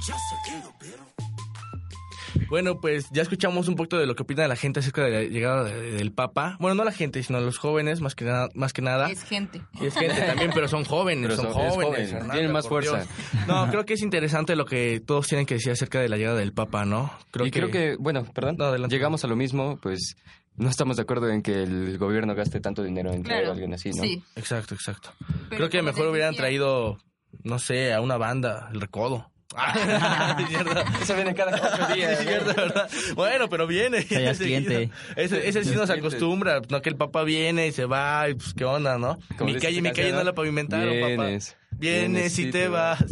[0.00, 2.46] Just a little bit.
[2.48, 5.22] Bueno, pues ya escuchamos un poquito de lo que opina la gente acerca de la
[5.22, 6.56] llegada de- del Papa.
[6.60, 8.48] Bueno, no la gente, sino los jóvenes, más que nada.
[8.54, 9.08] Más que nada.
[9.10, 9.62] Es gente.
[9.80, 12.12] Y es gente también, pero son jóvenes, Pero son, son- es jóvenes.
[12.12, 12.96] joven, tienen más fuerza.
[12.98, 13.08] Dios.
[13.48, 16.38] No, creo que es interesante lo que todos tienen que decir acerca de la llegada
[16.38, 17.12] del Papa, ¿no?
[17.44, 18.56] y creo que, bueno, perdón,
[18.88, 20.14] llegamos a lo mismo, pues
[20.60, 23.52] no estamos de acuerdo en que el gobierno gaste tanto dinero en traer Claro, a
[23.54, 24.02] alguien así, ¿no?
[24.02, 24.22] sí.
[24.36, 25.12] Exacto, exacto.
[25.48, 26.98] Pero creo que mejor hubieran decía- traído,
[27.42, 29.30] no sé, a una banda, el recodo.
[31.02, 32.18] Eso viene cada ocho días.
[32.18, 32.88] Sí, cierto, ¿verdad?
[33.16, 34.04] Bueno, pero viene.
[34.04, 34.90] ya es cliente.
[35.16, 38.54] Ese, ese sí nos acostumbra, no que el papá viene y se va y pues
[38.54, 39.18] qué onda, ¿no?
[39.36, 40.24] Como mi calle, mi calle no ¿no?
[40.24, 41.59] la pavimentaron, Vienes, papá.
[41.80, 43.04] Vienes vienes y te te vas.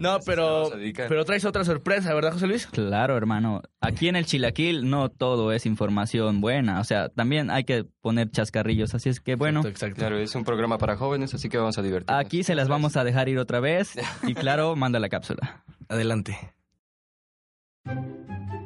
[0.00, 0.70] No, pero,
[1.08, 2.66] pero traes otra sorpresa, ¿verdad, José Luis?
[2.66, 3.62] Claro, hermano.
[3.80, 6.80] Aquí en el Chilaquil no todo es información buena.
[6.80, 8.94] O sea, también hay que poner chascarrillos.
[8.94, 9.62] Así es que, bueno,
[9.94, 12.20] Claro, es un programa para jóvenes, así que vamos a divertirnos.
[12.24, 13.94] aquí se las vamos a dejar ir otra vez.
[14.26, 15.64] Y claro, manda la cápsula.
[15.88, 16.36] Adelante.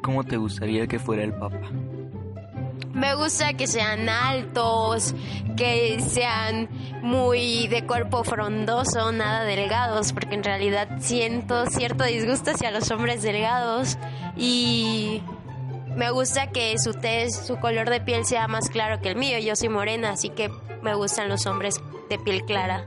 [0.03, 1.61] ¿Cómo te gustaría que fuera el Papa?
[2.93, 5.15] Me gusta que sean altos,
[5.57, 6.69] que sean
[7.03, 13.23] muy de cuerpo frondoso, nada delgados, porque en realidad siento cierto disgusto hacia los hombres
[13.23, 13.97] delgados
[14.37, 15.23] y
[15.97, 19.39] me gusta que su tez, su color de piel sea más claro que el mío.
[19.39, 20.51] Yo soy morena, así que
[20.83, 22.87] me gustan los hombres de piel clara.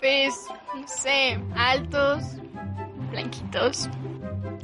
[0.00, 0.34] Pues,
[0.74, 2.22] no sé, altos,
[3.10, 3.88] blanquitos,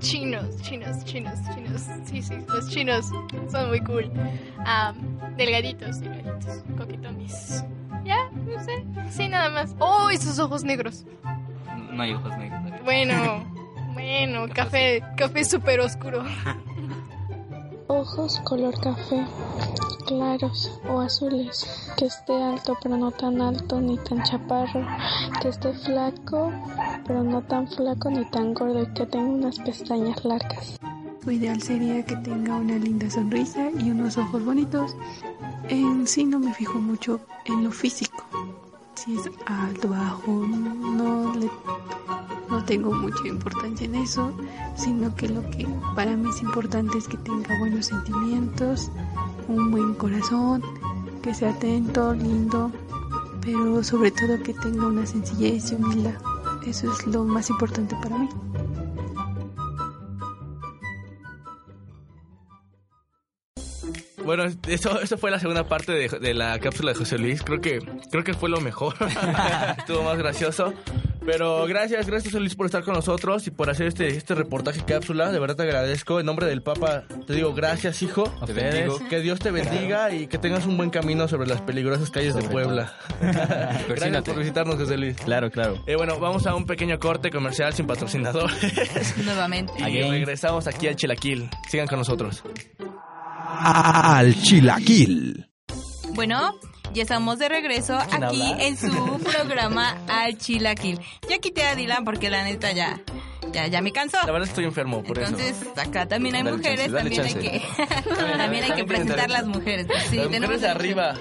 [0.01, 1.83] chinos, chinos, chinos, chinos.
[2.05, 3.07] Sí, sí, los chinos
[3.51, 4.11] son muy cool.
[4.67, 4.97] Am,
[5.37, 7.65] delgaditos, delgaditos, coquetones.
[8.05, 9.75] Ya, no sé, sí, nada más.
[9.79, 11.05] ¡Oh, y sus ojos negros!
[11.91, 12.61] No hay ojos negros.
[12.85, 13.45] Bueno,
[13.95, 16.25] bueno, café, café súper oscuro.
[17.89, 19.27] Ojos color café,
[20.07, 21.67] claros o azules,
[21.99, 24.87] que esté alto pero no tan alto ni tan chaparro,
[25.43, 26.51] que esté flaco
[27.07, 30.79] pero no tan flaco ni tan gordo y que tenga unas pestañas largas.
[31.27, 34.97] Lo ideal sería que tenga una linda sonrisa y unos ojos bonitos.
[35.69, 38.25] En sí no me fijo mucho en lo físico.
[38.95, 41.51] Si es alto, bajo, no le
[42.65, 44.33] tengo mucha importancia en eso,
[44.77, 48.91] sino que lo que para mí es importante es que tenga buenos sentimientos,
[49.49, 50.63] un buen corazón,
[51.23, 52.71] que sea atento, lindo,
[53.41, 56.15] pero sobre todo que tenga una sencillez y humildad.
[56.67, 58.29] Eso es lo más importante para mí.
[64.25, 67.43] Bueno, eso, eso fue la segunda parte de, de la cápsula de José Luis.
[67.43, 67.79] Creo que,
[68.11, 68.95] creo que fue lo mejor.
[69.79, 70.73] Estuvo más gracioso.
[71.27, 75.33] Pero gracias, gracias Luis por estar con nosotros y por hacer este, este reportaje cápsula.
[75.33, 76.21] De verdad te agradezco.
[76.21, 78.33] En nombre del Papa te digo gracias, hijo.
[78.41, 78.93] A ustedes.
[79.09, 82.43] Que Dios te bendiga y que tengas un buen camino sobre las peligrosas calles de
[82.43, 82.93] Puebla.
[83.89, 85.17] gracias por visitarnos, José Luis.
[85.17, 85.83] Claro, claro.
[85.87, 89.17] Eh, bueno, vamos a un pequeño corte comercial sin patrocinadores.
[89.25, 89.73] Nuevamente.
[89.79, 91.49] y regresamos aquí al Chilaquil.
[91.69, 92.43] Sigan con nosotros.
[93.59, 95.49] Al Chilaquil.
[96.15, 96.55] Bueno,
[96.95, 101.01] ya estamos de regreso ¿Quién aquí en su programa Al Chilaquil.
[101.29, 103.01] Ya quité a Dylan porque la neta ya,
[103.53, 104.17] ya, ya me cansó.
[104.25, 107.35] La verdad estoy enfermo, por Entonces, acá también hay Dale mujeres, chance, dale también hay
[107.35, 109.87] que también hay que presentar las mujeres.
[110.09, 111.15] Sí, Las tenemos mujeres de arriba,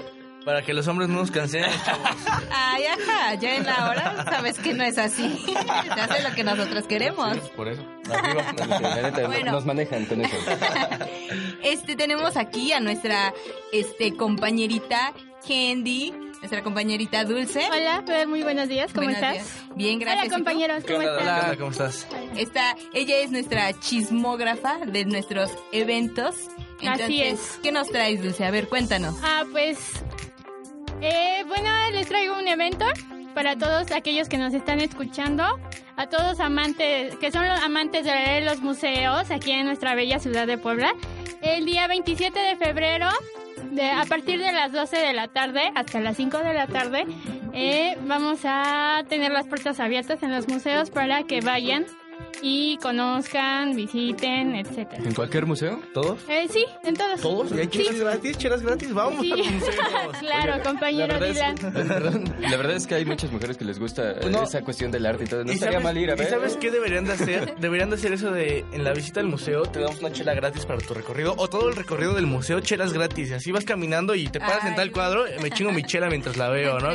[0.44, 2.08] para que los hombres no nos cansemos, chavos.
[2.52, 5.44] Ay, ajá, ya en la hora sabes que no es así.
[5.44, 7.36] Se hace lo que nosotros queremos.
[7.56, 7.82] Por eso,
[8.12, 8.44] arriba.
[8.68, 9.52] La neta, Bueno.
[9.52, 10.36] Nos manejan con eso.
[11.62, 13.32] Este tenemos aquí a nuestra
[13.72, 15.14] este compañerita
[15.46, 17.60] Candy, nuestra compañerita Dulce.
[17.70, 19.34] Hola, muy buenos días, ¿cómo Buenos estás?
[19.34, 19.76] días.
[19.76, 20.26] Bien, gracias.
[20.26, 21.22] Hola compañeros, ¿cómo están?
[21.22, 22.06] Hola, ¿cómo estás?
[22.36, 26.34] Esta, ella es nuestra chismógrafa de nuestros eventos.
[26.86, 28.44] Así Entonces, ¿Qué nos traes, Dulce?
[28.44, 29.16] A ver, cuéntanos.
[29.22, 29.78] Ah, pues,
[31.00, 32.84] eh, bueno, les traigo un evento
[33.34, 35.44] para todos aquellos que nos están escuchando,
[35.96, 40.46] a todos amantes, que son los amantes de los museos aquí en nuestra bella ciudad
[40.46, 40.94] de Puebla.
[41.42, 43.08] El día 27 de febrero,
[43.74, 47.06] de, a partir de las 12 de la tarde hasta las 5 de la tarde,
[47.52, 51.86] eh, vamos a tener las puertas abiertas en los museos para que vayan
[52.42, 55.02] y conozcan, visiten, etcétera.
[55.04, 55.80] ¿En cualquier museo?
[55.94, 56.20] ¿Todos?
[56.28, 57.20] Eh, sí, en todos.
[57.20, 57.52] ¿Todos?
[57.52, 57.78] ¿Y hay Sí.
[57.78, 58.38] chelas gratis?
[58.38, 58.92] ¿Chelas gratis?
[58.92, 59.32] Vamos Sí.
[59.32, 60.16] a los museos.
[60.20, 61.76] claro, compañero La verdad, Dylan.
[61.76, 64.42] es, perdón, la verdad es que hay muchas mujeres que les gusta eh, No.
[64.42, 65.44] esa cuestión del arte y todo.
[65.44, 66.28] No ¿Y estaría sabes- mal ir a ¿Y ver.
[66.30, 67.54] sabes qué deberían de hacer?
[67.56, 70.66] Deberían de hacer eso de en la visita al museo te damos una chela gratis
[70.66, 73.30] para tu recorrido o todo el recorrido del museo chelas gratis.
[73.30, 76.36] Y así vas caminando y te paras en tal cuadro, me chingo mi chela mientras
[76.36, 76.88] la veo, ¿no?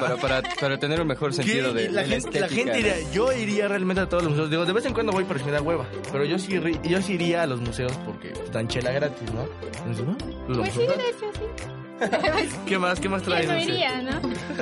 [0.00, 1.82] Para, para, para tener un mejor sentido ¿Qué?
[1.84, 4.50] de, la, de gente, la estética, gente iría, yo iría realmente a todos los museos.
[4.50, 5.86] digo, de vez en cuando voy, pero si me da hueva.
[6.12, 9.46] Pero yo sí, ri- yo sí iría a los museos porque dan chela gratis, ¿no?
[9.86, 10.16] Entonces, ¿no?
[10.46, 11.72] Pues Pues sí, de hecho, sí.
[12.66, 13.00] ¿Qué más?
[13.00, 13.48] ¿Qué más traes?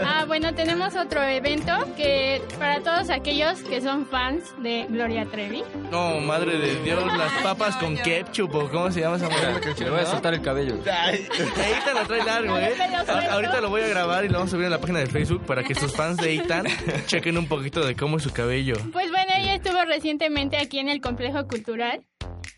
[0.06, 5.64] Ah, bueno, tenemos otro evento que para todos aquellos que son fans de Gloria Trevi.
[5.90, 9.74] No, madre de Dios, las papas con ketchup o cómo se llama esa madre.
[9.80, 10.76] Le voy a soltar el cabello.
[10.76, 12.66] Eitan lo trae largo, ¿eh?
[12.66, 13.12] Ahorita lo suelto.
[13.30, 15.06] A- Ahorita lo voy a grabar y lo vamos a subir en la página de
[15.06, 16.66] Facebook para que sus fans de Eitan
[17.06, 18.74] chequen un poquito de cómo es su cabello.
[18.92, 22.04] Pues bueno, ella estuvo recientemente aquí en el Complejo Cultural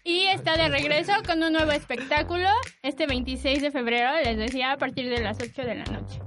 [0.05, 2.49] y está de regreso con un nuevo espectáculo
[2.83, 6.26] este 26 de febrero, les decía, a partir de las 8 de la noche.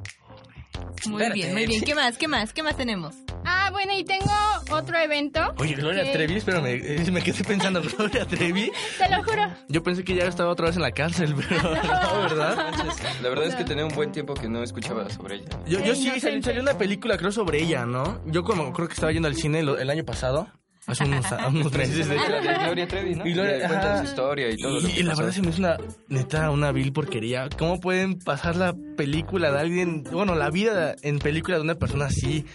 [1.08, 1.84] Muy bien, muy bien.
[1.84, 2.18] ¿Qué más?
[2.18, 2.54] ¿Qué más?
[2.54, 3.16] ¿Qué más tenemos?
[3.46, 4.32] Ah, bueno, y tengo
[4.72, 5.40] otro evento.
[5.58, 8.72] Oye, Gloria que- Trevi, espérame, eh, me quedé pensando, Gloria Trevi.
[8.98, 9.44] Te lo juro.
[9.70, 12.74] Yo pensé que ya estaba otra vez en la cárcel, pero no, ¿verdad?
[13.22, 15.50] La verdad es que tenía un buen tiempo que no escuchaba sobre ella.
[15.68, 18.22] Yo, yo sí, salió, salió una película, creo, sobre ella, ¿no?
[18.26, 20.48] Yo como creo que estaba yendo al cine el año pasado,
[20.92, 22.08] hace unos, unos meses.
[22.10, 23.26] de Gloria Trevi, ¿no?
[23.28, 24.80] Y Gloria- cuenta su historia y todo.
[24.80, 27.48] lo Y, que y la verdad se me hizo una, neta, una vil porquería.
[27.58, 32.06] ¿Cómo pueden pasar la película de alguien, bueno, la vida en película de una persona
[32.06, 32.46] así?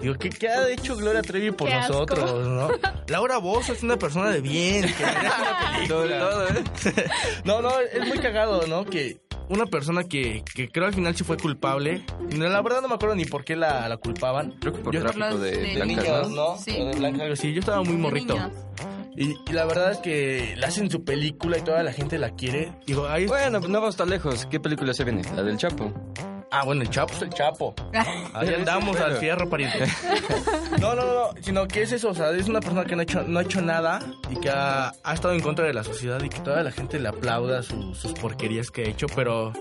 [0.00, 1.92] Digo, ¿qué, qué ha hecho Gloria Trevi por Qué asco.
[1.92, 2.68] nosotros, no?
[3.08, 5.86] Laura Bozo es una persona de bien, que merece una película.
[5.88, 6.64] Sobre todo, ¿eh?
[7.44, 8.84] No, no, es muy cagado, ¿no?
[8.84, 9.20] Que
[9.52, 12.04] una persona que, que creo al final sí fue culpable.
[12.36, 14.52] La verdad no me acuerdo ni por qué la, la culpaban.
[14.60, 16.52] Creo que por Yo- tráfico de de blancas, niños, ¿no?
[16.54, 16.58] ¿no?
[16.58, 16.72] Sí.
[16.72, 17.52] De.
[17.52, 18.36] Yo estaba muy morrito.
[19.14, 22.30] Y, y la verdad es que le hacen su película y toda la gente la
[22.30, 22.72] quiere.
[22.86, 24.46] Digo, ahí Bueno, pues no vamos tan lejos.
[24.46, 25.22] ¿Qué película se viene?
[25.36, 25.92] La del Chapo.
[26.54, 27.74] Ah, bueno, el Chapo es el Chapo.
[28.34, 29.86] Ahí andamos al fierro, pariente.
[30.80, 33.00] No, no, no, no, sino que es eso, o sea, es una persona que no
[33.00, 35.82] ha hecho, no ha hecho nada y que ha, ha estado en contra de la
[35.82, 39.52] sociedad y que toda la gente le aplauda su- sus porquerías que ha hecho, pero...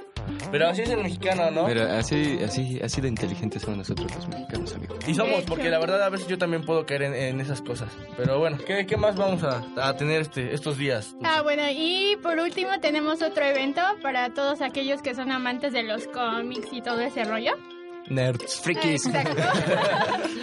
[0.52, 1.68] Pero así es el mexicano, ¿no?
[1.68, 4.96] Mira, así, así, así de inteligentes somos nosotros los mexicanos, amigo.
[5.08, 7.90] Y somos, porque la verdad a veces yo también puedo caer en, en esas cosas.
[8.18, 11.16] Pero bueno, ¿qué, qué más vamos a, a tener este, estos días?
[11.24, 15.84] Ah, bueno, y por último tenemos otro evento para todos aquellos que son amantes de
[15.84, 17.54] los cómics y todo ese rollo.
[18.10, 18.60] Nerds.
[18.62, 19.06] Frikis.
[19.06, 19.42] Exacto.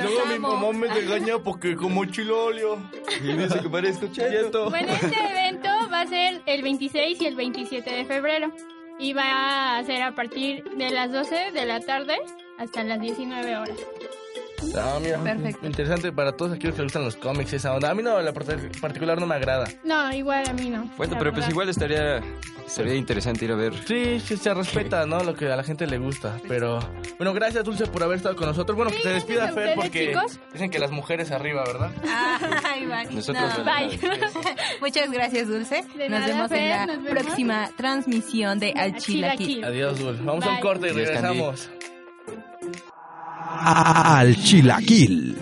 [0.01, 2.79] Luego mi mamá me regaña porque como chilolio.
[3.23, 4.71] Y dice que parezco cheto.
[4.71, 8.53] Bueno, este evento va a ser el 26 y el 27 de febrero.
[8.99, 12.17] Y va a ser a partir de las 12 de la tarde
[12.59, 13.79] hasta las 19 horas.
[14.77, 15.19] Ah, mira.
[15.19, 15.67] Perfecto.
[15.67, 17.91] Interesante para todos aquellos que les gustan los cómics, esa onda.
[17.91, 19.67] A mí no, la part- particular no me agrada.
[19.85, 20.91] No, igual a mí no.
[20.97, 22.21] Bueno, pero pues igual estaría,
[22.67, 23.73] estaría interesante ir a ver.
[23.87, 25.23] Sí, sí, se respeta, ¿no?
[25.23, 26.39] Lo que a la gente le gusta.
[26.49, 26.79] Pero,
[27.19, 28.77] bueno, gracias, Dulce, por haber estado con nosotros.
[28.77, 30.41] Bueno, que se despida Fer ustedes, porque chicos.
[30.53, 31.91] dicen que las mujeres arriba, ¿verdad?
[32.65, 33.15] Ay, bye.
[33.15, 33.65] Nosotros No.
[33.65, 33.99] Bye.
[34.81, 35.85] Muchas gracias, Dulce.
[35.97, 37.09] De nos nada, vemos en la vemos.
[37.11, 39.65] próxima transmisión de Al Chilaquil.
[39.65, 40.17] Adiós, Dul.
[40.23, 41.69] Vamos a un corte y regresamos.
[43.61, 45.37] Al Chilaquil.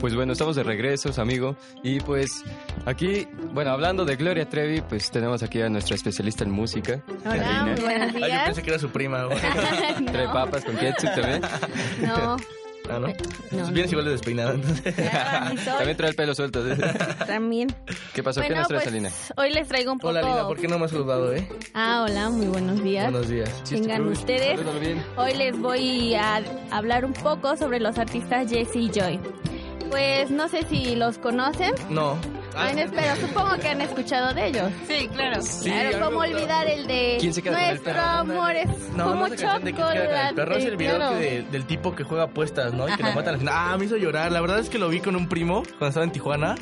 [0.00, 1.56] Pues bueno, estamos de regreso, amigo.
[1.82, 2.44] Y pues
[2.86, 7.36] aquí, bueno, hablando de Gloria Trevi, pues tenemos aquí a nuestra especialista en música, Hola,
[7.36, 7.62] Karina.
[7.64, 8.44] muy buenos Ah, yo días.
[8.46, 9.28] pensé que era su prima.
[10.12, 11.42] Trae No, papas con ketchup también.
[12.02, 12.36] no,
[12.90, 13.08] Ah, ¿no?
[13.50, 13.70] no.
[13.72, 14.54] Vienes igual de despeinada.
[15.12, 15.52] Ah.
[15.64, 16.62] También trae el pelo suelto.
[16.64, 16.80] ¿sí?
[17.26, 17.74] También.
[18.14, 18.40] ¿Qué pasó?
[18.40, 19.10] ¿Qué Bueno, nos traes, pues, Alina?
[19.36, 20.08] hoy les traigo un poco...
[20.10, 21.48] Hola, Lina, ¿por qué no me has saludado, eh?
[21.74, 23.10] Ah, hola, muy buenos días.
[23.10, 23.50] Buenos días.
[23.70, 24.60] Vengan Uy, ustedes.
[24.80, 25.02] bien.
[25.16, 29.20] Hoy les voy a hablar un poco sobre los artistas Jesse y Joy.
[29.90, 31.72] Pues no sé si los conocen.
[31.90, 32.16] No.
[32.60, 34.70] Ah, Ay, pero supongo que han escuchado de ellos.
[34.88, 35.42] Sí, claro.
[35.42, 38.04] Sí, claro, ¿cómo olvidar el de ¿Quién se queda con el Nuestro perro?
[38.06, 38.66] amor es
[38.96, 40.34] No, como no con el chocolate?
[40.34, 41.18] perro es el video claro.
[41.18, 42.88] que de- del tipo que juega apuestas, ¿no?
[42.88, 43.16] Y que lo Ajá.
[43.16, 43.54] matan al final.
[43.56, 44.32] Ah, me hizo llorar.
[44.32, 46.56] La verdad es que lo vi con un primo cuando estaba en Tijuana.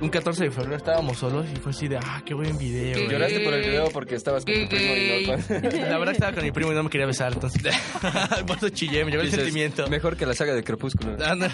[0.00, 2.94] Un 14 de febrero estábamos solos y fue así de, ah, qué buen video.
[2.94, 3.12] Qué güey".
[3.12, 5.70] Lloraste por el video porque estabas con tu primo y no con...
[5.90, 7.62] La verdad estaba con mi primo y no me quería besar, entonces.
[8.46, 9.86] Por eso chillé, me llevó el sentimiento.
[9.88, 11.16] Mejor que la saga de Crepúsculo.
[11.24, 11.46] Ah, no,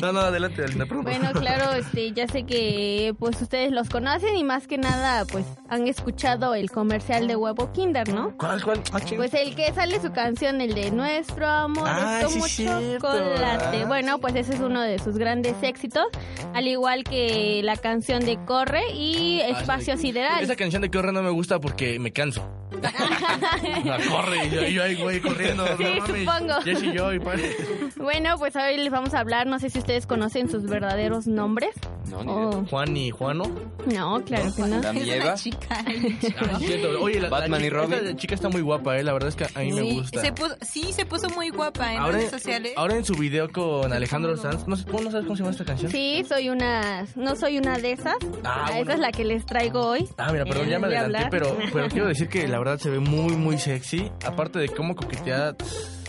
[0.00, 1.04] no, no, adelante, Alina, perdón.
[1.04, 5.44] Bueno, claro, este, ya sé que pues ustedes los conocen y más que nada pues
[5.68, 8.36] han escuchado el comercial de Huevo Kinder, ¿no?
[8.36, 8.80] ¿Cuál, cuál?
[8.92, 8.98] Ah.
[9.16, 12.94] Pues el que sale su canción, el de Nuestro amor Ah, es como sí, cierto.
[13.12, 13.82] chocolate.
[13.82, 13.86] Ah.
[13.86, 16.04] Bueno, pues ese es uno de sus grandes éxitos,
[16.52, 20.42] al igual que la canción de Corre y Espacio Sideral.
[20.42, 22.48] Esa canción de corre no me gusta porque me canso.
[23.84, 25.64] La corre y yo, ahí güey corriendo.
[25.76, 26.60] Sí, no supongo.
[26.62, 27.54] Jessy y yo y padre.
[27.96, 31.70] Bueno, pues hoy les vamos a hablar, no sé si ustedes conocen sus verdaderos nombres.
[32.10, 32.30] No, ni.
[32.32, 33.44] Oh, Juan y Juano.
[33.86, 34.80] no, claro que no.
[34.80, 35.34] Dami Eva.
[35.34, 35.84] chica.
[36.36, 36.58] Ah.
[37.00, 37.92] Oye, la, Batman la y Robin.
[37.98, 39.02] esta chica está muy guapa, eh.
[39.04, 40.20] La verdad es que a mí me gusta.
[40.20, 42.72] se puso, sí, se puso muy guapa en Ahora, redes sociales.
[42.76, 45.52] ahora en su video con Alejandro Sanz, no sé, ¿cómo no sabes cómo se llama
[45.52, 45.90] esta canción?
[45.92, 48.14] Sí, soy una, no soy una de esas.
[48.44, 48.82] Ah, bueno.
[48.82, 50.08] Esa es la que les traigo hoy.
[50.18, 52.78] Ah, mira, perdón, Eh, ya me a adelanté, pero, pero quiero decir que la verdad
[52.78, 54.10] se ve muy, muy sexy.
[54.26, 55.54] Aparte de cómo coquetea,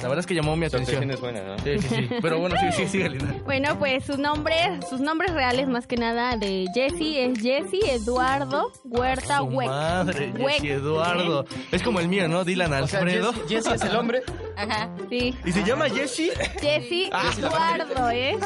[0.02, 1.04] la verdad es que llamó mi atención.
[1.04, 1.60] actuación es buena, ¿no?
[1.64, 2.10] Sí, sí, sí.
[2.22, 3.36] Pero bueno, sí, sí, sí, Lina.
[3.46, 4.56] Bueno, pues su nombre,
[4.90, 9.68] sus nombres reales más que nada de Jesse es Jesse Eduardo Huerta Su Hueck.
[9.70, 10.62] madre, Hueck.
[10.62, 11.46] Jesse Eduardo.
[11.72, 12.44] Es como el mío, ¿no?
[12.44, 13.34] Dylan Alfredo.
[13.34, 14.22] Jesse- Jesse es el hombre.
[14.58, 15.36] Ajá, sí.
[15.46, 16.32] ¿Y se llama Jesse?
[16.62, 18.38] Jesse Ah, Eduardo, ¿eh?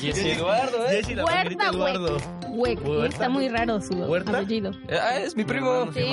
[0.00, 0.96] Jesse Eduardo, ¿eh?
[1.02, 2.16] Jesse la Huerta Eduardo.
[2.50, 3.06] Huerta.
[3.06, 4.30] Está muy raro su ¿Huerta?
[4.38, 4.70] apellido.
[4.90, 5.92] Ah, es mi primo.
[5.92, 6.06] Sí,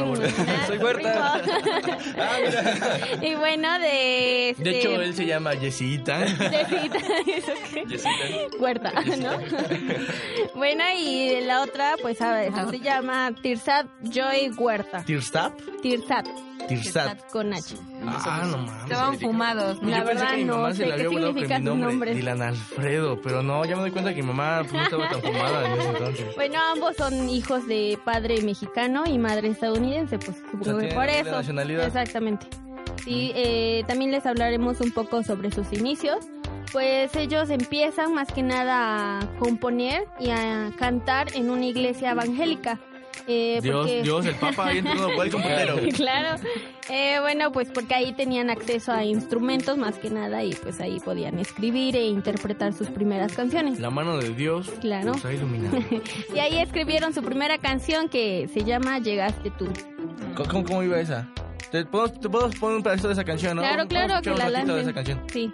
[0.68, 1.40] Soy Huerta.
[3.22, 4.56] y bueno, de...
[4.72, 6.26] De hecho, él se llama Jessita.
[6.28, 6.98] Jessita,
[7.28, 7.86] ¿eso qué?
[7.88, 8.58] Jessita.
[8.60, 9.38] Huerta, ¿no?
[10.56, 15.04] bueno, y la otra, pues a ver, se llama Tirsat Joy Huerta.
[15.04, 15.54] ¿Tirstap?
[15.82, 16.28] Tirsat.
[16.68, 17.32] Tirsat.
[17.32, 17.76] Con H.
[18.06, 18.84] Ah, no mames.
[18.84, 19.84] Estaban fumados.
[19.84, 22.16] La verdad no sé qué significa sus nombre, nombres.
[22.16, 25.66] Dylan Alfredo, pero no, ya me doy cuenta que mi mamá no estaba tan fumada
[25.74, 26.36] en ese entonces.
[26.36, 31.32] Bueno, ambos son hijos de padre mexicano y madre estadounidense, pues supongo que por eso.
[31.32, 31.88] nacionalidad.
[31.88, 32.48] Exactamente.
[33.04, 36.18] Sí, eh, también les hablaremos un poco sobre sus inicios.
[36.72, 42.80] Pues ellos empiezan más que nada a componer y a cantar en una iglesia evangélica.
[43.28, 45.76] Eh, Dios, porque- Dios, el Papa ahí entró el computero.
[45.96, 46.42] claro.
[46.90, 51.00] Eh, bueno, pues porque ahí tenían acceso a instrumentos más que nada y pues ahí
[51.00, 53.80] podían escribir e interpretar sus primeras canciones.
[53.80, 55.08] La mano de Dios Claro.
[55.14, 55.78] nos ha iluminado.
[56.36, 59.68] y ahí escribieron su primera canción que se llama Llegaste tú.
[60.36, 61.28] ¿Cómo, cómo- cómo iba esa?
[61.72, 63.62] ¿Te puedo, te puedo poner un pedacito de esa canción, no?
[63.62, 65.24] Claro, claro, que la ratito de esa canción.
[65.32, 65.54] Sí.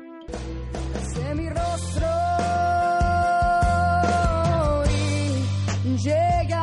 [1.13, 2.07] Sé mi rostro
[5.86, 6.57] y llegaste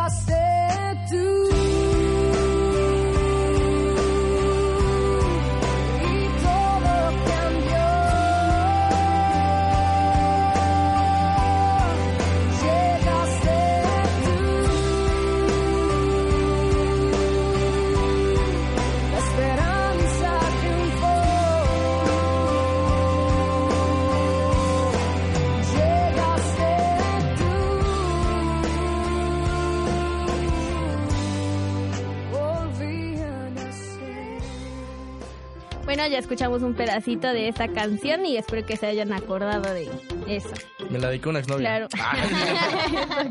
[35.96, 39.88] Bueno, ya escuchamos un pedacito de esta canción y espero que se hayan acordado de
[40.26, 40.48] eso.
[40.90, 41.86] Me la dedicó una exnovia.
[41.86, 41.88] Claro.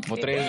[0.08, 0.40] Como tres.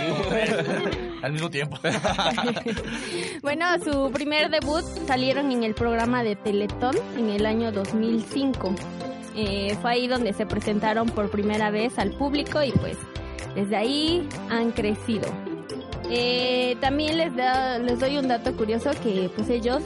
[1.21, 1.77] Al mismo tiempo.
[3.41, 8.73] Bueno, su primer debut salieron en el programa de Teletón en el año 2005.
[9.35, 12.95] Eh, fue ahí donde se presentaron por primera vez al público y pues
[13.55, 15.27] desde ahí han crecido.
[16.09, 19.81] Eh, también les, da- les doy un dato curioso que pues ellos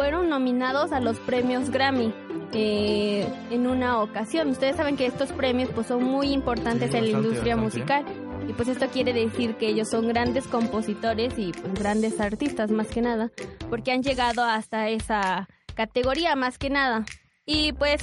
[0.00, 2.10] fueron nominados a los premios Grammy
[2.54, 4.48] eh, en una ocasión.
[4.48, 7.78] Ustedes saben que estos premios pues son muy importantes Sí, en la bastante, industria bastante.
[7.78, 8.48] musical.
[8.48, 12.86] Y pues esto quiere decir que ellos son grandes compositores y pues, grandes artistas más
[12.86, 13.30] que nada,
[13.68, 17.04] porque han llegado hasta esa categoría más que nada.
[17.44, 18.00] Y pues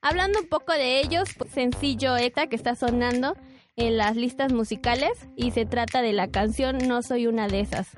[0.00, 3.36] hablando un poco de ellos, pues, sencillo ETA que está sonando
[3.74, 7.88] en las listas musicales y se trata de la canción No soy una de esas.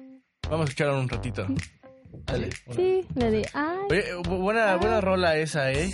[0.48, 1.46] Vamos a escuchar un ratito.
[2.26, 2.50] Dale.
[2.74, 3.78] Sí, la de ay.
[3.90, 5.90] Oye, buena, buena rola esa, ¿eh?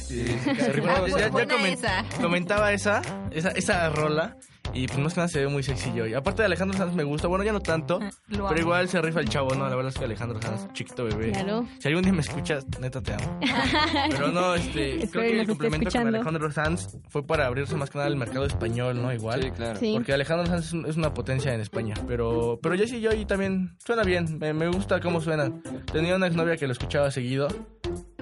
[0.88, 2.04] Ah, ya, ya buena comen- esa.
[2.20, 4.36] comentaba esa, esa, esa rola.
[4.72, 6.14] Y pues más que nada se ve muy sexy hoy.
[6.14, 8.58] Aparte de Alejandro Sanz me gusta, bueno ya no tanto, Lo pero amo.
[8.58, 9.68] igual se rifa el chavo, ¿no?
[9.68, 11.32] La verdad es que Alejandro Sanz, chiquito bebé.
[11.32, 11.66] Claro.
[11.78, 13.40] Si algún día me escuchas, neta te amo.
[14.10, 16.06] Pero no, este, creo y que el complemento con.
[16.06, 19.12] Alejandro Sanz fue para abrirse más que nada el mercado español, ¿no?
[19.12, 19.42] Igual.
[19.42, 19.78] Sí, claro.
[19.80, 19.92] Sí.
[19.94, 21.94] Porque Alejandro Sanz es, un- es una potencia en España.
[22.06, 24.38] Pero, pero Jesse Joy también suena bien.
[24.38, 25.50] Me, me gusta cómo suena.
[25.92, 27.48] Tenía una exnovia que lo escuchaba seguido.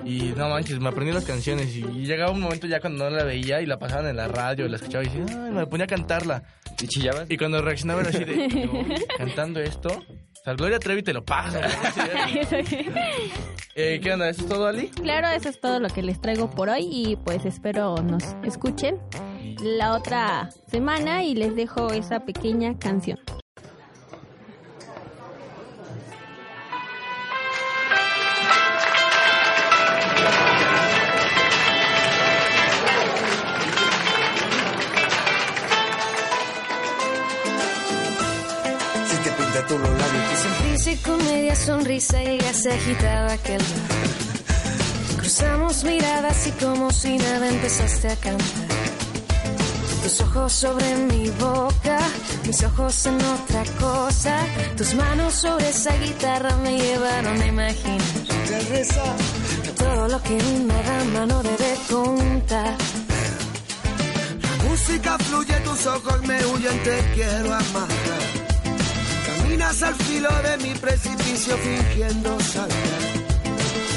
[0.09, 1.77] Y no manches, me aprendí las canciones.
[1.77, 4.27] Y, y llegaba un momento ya cuando no la veía y la pasaban en la
[4.27, 6.43] radio y la escuchaba y decía, ay, me ponía a cantarla.
[6.81, 7.31] ¿Y chillabas?
[7.31, 8.71] Y cuando reaccionaba era así de, "Yo,
[9.19, 9.91] cantando esto.
[9.91, 11.59] O sea, Gloria Trevi te lo paso.
[13.75, 14.31] eh, ¿Qué onda?
[14.31, 14.89] ¿Eso es todo, Ali?
[14.89, 18.99] Claro, eso es todo lo que les traigo por hoy y pues espero nos escuchen
[19.61, 23.19] la otra semana y les dejo esa pequeña canción.
[41.69, 43.61] Sonrisa ella se agitaba aquel.
[45.19, 48.69] Cruzamos miradas y como si nada empezaste a cantar.
[50.03, 51.99] Tus ojos sobre mi boca,
[52.47, 54.35] mis ojos en otra cosa.
[54.79, 58.01] Tus manos sobre esa guitarra me llevaron a imaginar
[59.77, 62.75] todo lo que una dama no debe contar.
[64.43, 67.98] La música fluye, tus ojos me huyen, te quiero amar.
[69.69, 73.03] Caminas al filo de mi precipicio fingiendo saltar.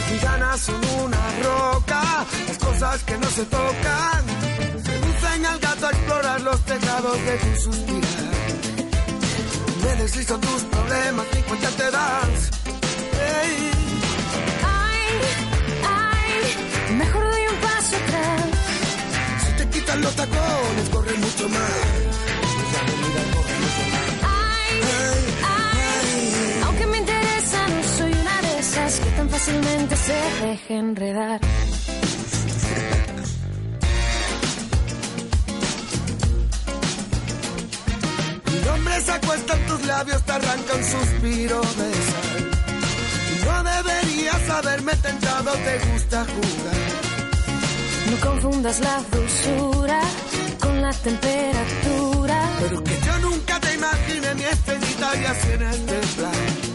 [0.09, 4.21] cotidianas son una roca, las cosas que no se tocan.
[4.83, 8.33] Seducen al gato a explorar los tejados de tu suspirar.
[9.83, 12.51] Me deslizo tus problemas, ni cuenta te das.
[14.63, 15.05] Ay,
[15.87, 18.45] ay, mejor doy un paso atrás.
[19.45, 21.47] Si te quitan los tacones, corre mucho
[30.41, 31.39] deja enredar.
[38.51, 42.51] Mi nombre se acuesta en tus labios, te arranca un suspiro de sal.
[43.31, 46.81] Y no deberías haberme tentado, te gusta jugar.
[48.09, 50.01] No confundas la dulzura
[50.59, 52.49] con la temperatura.
[52.61, 56.70] Pero que yo nunca te imaginé mi estrellita y así en este plan.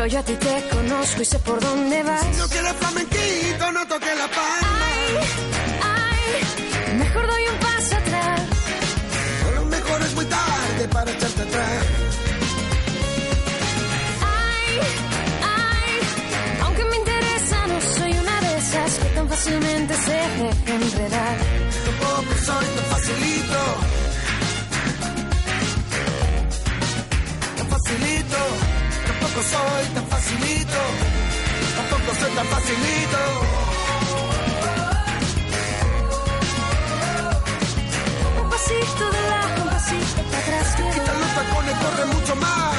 [0.00, 2.22] Pero yo a ti te conozco y sé por dónde vas.
[2.22, 5.24] Si no quieres flamenquito, no toques la palma.
[5.82, 8.40] Ay, mejor doy un paso atrás.
[9.46, 11.84] A lo mejor es muy tarde para echarte atrás.
[14.24, 14.80] Ay,
[15.42, 15.92] ay,
[16.62, 21.36] aunque me interesa, no soy una de esas que tan fácilmente se deja enredar.
[21.84, 23.60] Tampoco soy tan facilito.
[27.58, 28.69] Tan facilito.
[29.30, 30.80] Tampoco soy tan facilito.
[31.76, 33.18] Tampoco soy tan facilito.
[38.42, 40.76] Un pasito de lado, un pasito para atrás.
[40.94, 42.76] Quitan los tacones, corre mucho más.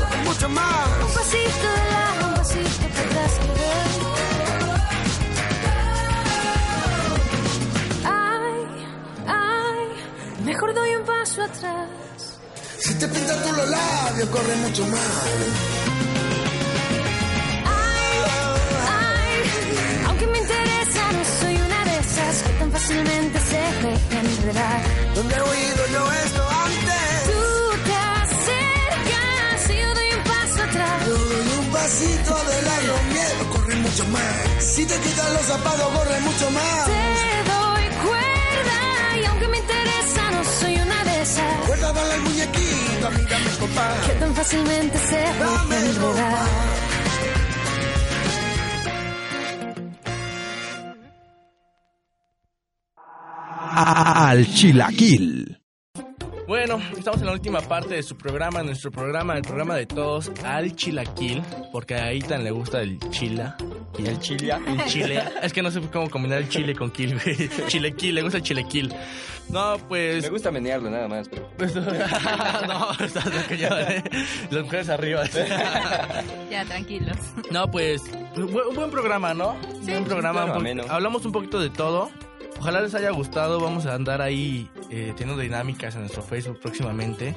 [0.00, 0.88] Corre mucho más.
[1.06, 3.32] Un pasito de lado, un pasito para atrás.
[8.04, 8.58] Ay,
[9.28, 12.03] ay, mejor doy un paso atrás.
[12.84, 15.00] Si te pintas tú los labios, corre mucho más.
[17.64, 18.18] Ay,
[20.06, 23.56] aunque me interesa, no soy una de esas que tan fácilmente se
[23.88, 24.82] deja enredar.
[25.14, 27.24] Donde he oído yo esto antes.
[27.24, 27.42] Tú
[27.88, 31.06] te acercas y yo doy un paso atrás.
[31.06, 34.62] Yo doy un pasito adelante, los miedos corren mucho más.
[34.62, 36.84] Si te quitan los zapatos, corre mucho más.
[36.84, 37.53] Te
[43.04, 43.94] muñequito, a mí dame copa.
[44.06, 46.00] que tan fácilmente se enredar.
[46.00, 46.46] copa.
[53.76, 55.60] Al chilaquil.
[56.46, 60.30] Bueno, estamos en la última parte de su programa, nuestro programa, el programa de todos,
[60.44, 61.42] al chilaquil,
[61.72, 63.56] porque a Itan le gusta el chila.
[63.98, 64.54] ¿Y el chile?
[64.66, 65.22] El chile.
[65.42, 67.48] Es que no sé cómo combinar el chile con kill, güey.
[67.68, 68.94] Chilequil, le gusta el chilequil.
[69.48, 70.24] No, pues...
[70.24, 71.50] Me gusta menearlo nada más, pero...
[72.66, 74.02] no, estás cañón, ¿eh?
[74.50, 75.24] Las mujeres arriba.
[76.50, 77.16] Ya, tranquilos.
[77.50, 78.02] No, pues,
[78.36, 79.56] un buen programa, ¿no?
[79.84, 79.90] Sí.
[79.92, 80.44] buen programa.
[80.56, 82.10] Un hablamos un poquito de todo.
[82.58, 83.60] Ojalá les haya gustado.
[83.60, 87.34] Vamos a andar ahí eh, teniendo dinámicas en nuestro Facebook próximamente.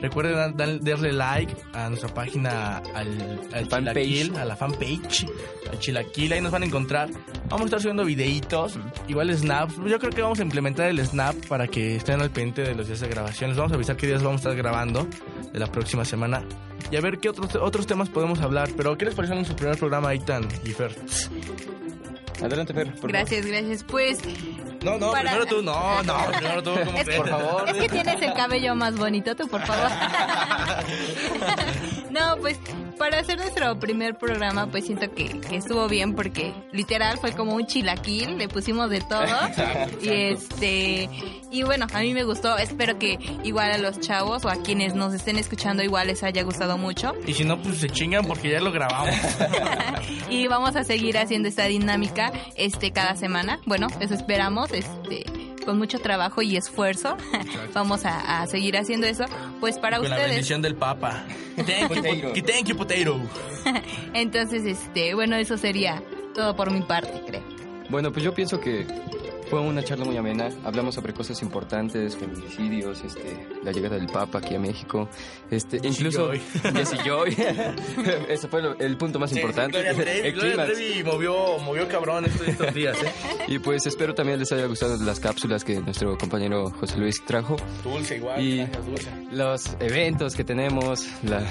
[0.00, 3.68] Recuerden dar- dar- darle like a nuestra página al, al.
[3.68, 5.26] Chilaquil, a la fanpage,
[5.70, 6.32] al Chilaquil.
[6.32, 7.08] Ahí nos van a encontrar.
[7.48, 8.78] Vamos a estar subiendo videitos,
[9.08, 9.74] igual snaps.
[9.86, 12.86] Yo creo que vamos a implementar el snap para que estén al pendiente de los
[12.86, 13.50] días de grabación.
[13.50, 15.06] Les vamos a avisar qué días vamos a estar grabando
[15.52, 16.42] de la próxima semana.
[16.90, 18.68] Y a ver qué otros, otros temas podemos hablar.
[18.76, 20.94] Pero, ¿qué les pareció nuestro primer programa, Aitan y Fer?
[22.42, 23.82] Adelante, Fer, por Gracias, gracias.
[23.84, 24.20] Pues,
[24.82, 27.68] No, no, Para- primero tú, no, no, primero tú, ¿cómo Es que- Por favor.
[27.68, 29.90] es que tienes el cabello más bonito, tú, por favor.
[32.18, 32.58] no, pues,
[32.98, 37.54] para hacer nuestro primer programa, pues siento que, que estuvo bien porque literal fue como
[37.54, 39.26] un chilaquil, le pusimos de todo.
[40.02, 41.08] y este,
[41.50, 42.56] y bueno, a mí me gustó.
[42.58, 46.42] Espero que igual a los chavos o a quienes nos estén escuchando igual les haya
[46.42, 47.12] gustado mucho.
[47.26, 49.14] Y si no, pues se chingan porque ya lo grabamos.
[50.30, 53.60] y vamos a seguir haciendo esta dinámica este cada semana.
[53.66, 55.24] Bueno, eso esperamos, este
[55.68, 57.18] con mucho trabajo y esfuerzo.
[57.74, 59.26] vamos a, a seguir haciendo eso.
[59.60, 60.30] Pues para Con la ustedes.
[60.30, 61.24] bendición del Papa.
[61.58, 63.20] You, thank you, potato.
[64.14, 66.02] Entonces, este, bueno, eso sería
[66.34, 67.42] todo por mi parte, creo.
[67.90, 68.86] Bueno, pues yo pienso que
[69.48, 70.48] fue una charla muy amena.
[70.64, 75.08] Hablamos sobre cosas importantes, feminicidios, este, la llegada del Papa aquí a México,
[75.50, 76.30] este, incluso.
[76.74, 77.36] Jesse Joy.
[78.28, 79.80] Ese fue lo- el punto más importante.
[79.82, 80.66] Gloria Trevi, el Gloria.
[80.66, 83.12] Trevi movió, movió cabrón estos, estos días, ¿eh?
[83.48, 87.56] Y pues espero también les haya gustado las cápsulas que nuestro compañero José Luis trajo.
[87.82, 89.08] Dulce igual, Y dulce.
[89.32, 91.44] los eventos que tenemos, la-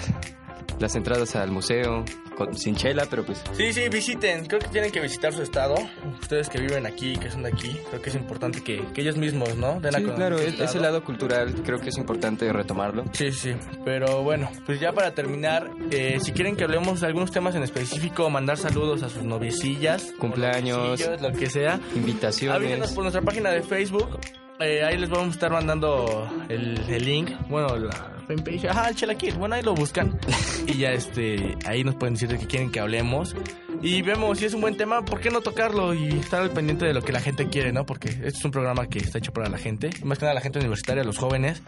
[0.79, 2.03] las entradas al museo,
[2.37, 4.45] con- sin chela, pero pues Sí, sí, visiten.
[4.45, 5.75] Creo que tienen que visitar su estado.
[6.21, 9.17] Ustedes que viven aquí, que son de aquí, creo que es importante que, que ellos
[9.17, 9.79] mismos, ¿no?
[9.79, 13.05] Den a Sí, conocer claro, ese lado cultural creo que es importante retomarlo.
[13.13, 13.55] Sí, sí.
[13.85, 17.63] Pero bueno, pues ya para terminar, eh, si quieren que hablemos de algunos temas en
[17.63, 22.91] específico, mandar saludos a sus noviecillas, Cumpleaños, lo que sea, avísenos invitaciones.
[22.93, 24.19] por nuestra página de Facebook.
[24.59, 28.95] Eh, ahí les vamos a estar mandando el, el link, bueno, la fanpage, ajá, el
[28.95, 30.19] Chelaquil, bueno, ahí lo buscan
[30.67, 33.35] y ya este, ahí nos pueden decir de qué quieren que hablemos
[33.81, 36.85] y vemos si es un buen tema, ¿por qué no tocarlo y estar al pendiente
[36.85, 37.85] de lo que la gente quiere, ¿no?
[37.85, 40.41] Porque este es un programa que está hecho para la gente, más que nada la
[40.41, 41.61] gente universitaria, los jóvenes,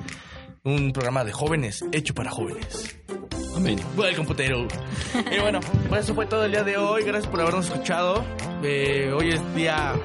[0.64, 3.00] un programa de jóvenes hecho para jóvenes.
[3.56, 3.80] Amén.
[3.96, 4.68] Welcome, putero.
[5.32, 7.04] Y bueno, pues eso fue todo el día de hoy.
[7.04, 8.24] Gracias por habernos escuchado.
[8.64, 9.96] Eh, hoy es día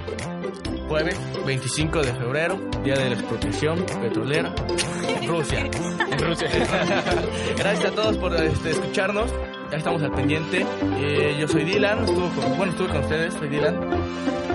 [0.89, 4.55] jueves 25 de febrero, día de la expropiación petrolera
[5.21, 5.61] en Rusia.
[5.61, 6.49] En Rusia.
[7.57, 9.31] Gracias a todos por este, escucharnos.
[9.75, 10.65] Ya estamos al pendiente.
[10.99, 12.05] Eh, yo soy Dylan.
[12.05, 13.35] Estuvo con- bueno, estuve con ustedes.
[13.35, 13.77] Soy Dylan.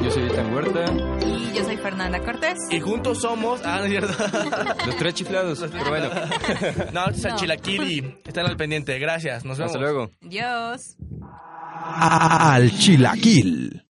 [0.02, 0.86] Yo soy Ethan Huerta.
[1.26, 2.58] Y yo soy Fernanda Cortés.
[2.70, 3.60] Y juntos somos.
[3.66, 4.14] Ah, no es cierto.
[4.86, 6.08] Los tres chiflados, pero bueno.
[6.94, 7.36] No, este es No.
[7.38, 8.98] Chilaquil y están al pendiente.
[8.98, 9.44] Gracias.
[9.44, 9.72] Nos vemos.
[9.76, 10.10] Hasta luego.
[10.22, 10.96] Dios.
[11.84, 13.84] Al Chilaquil.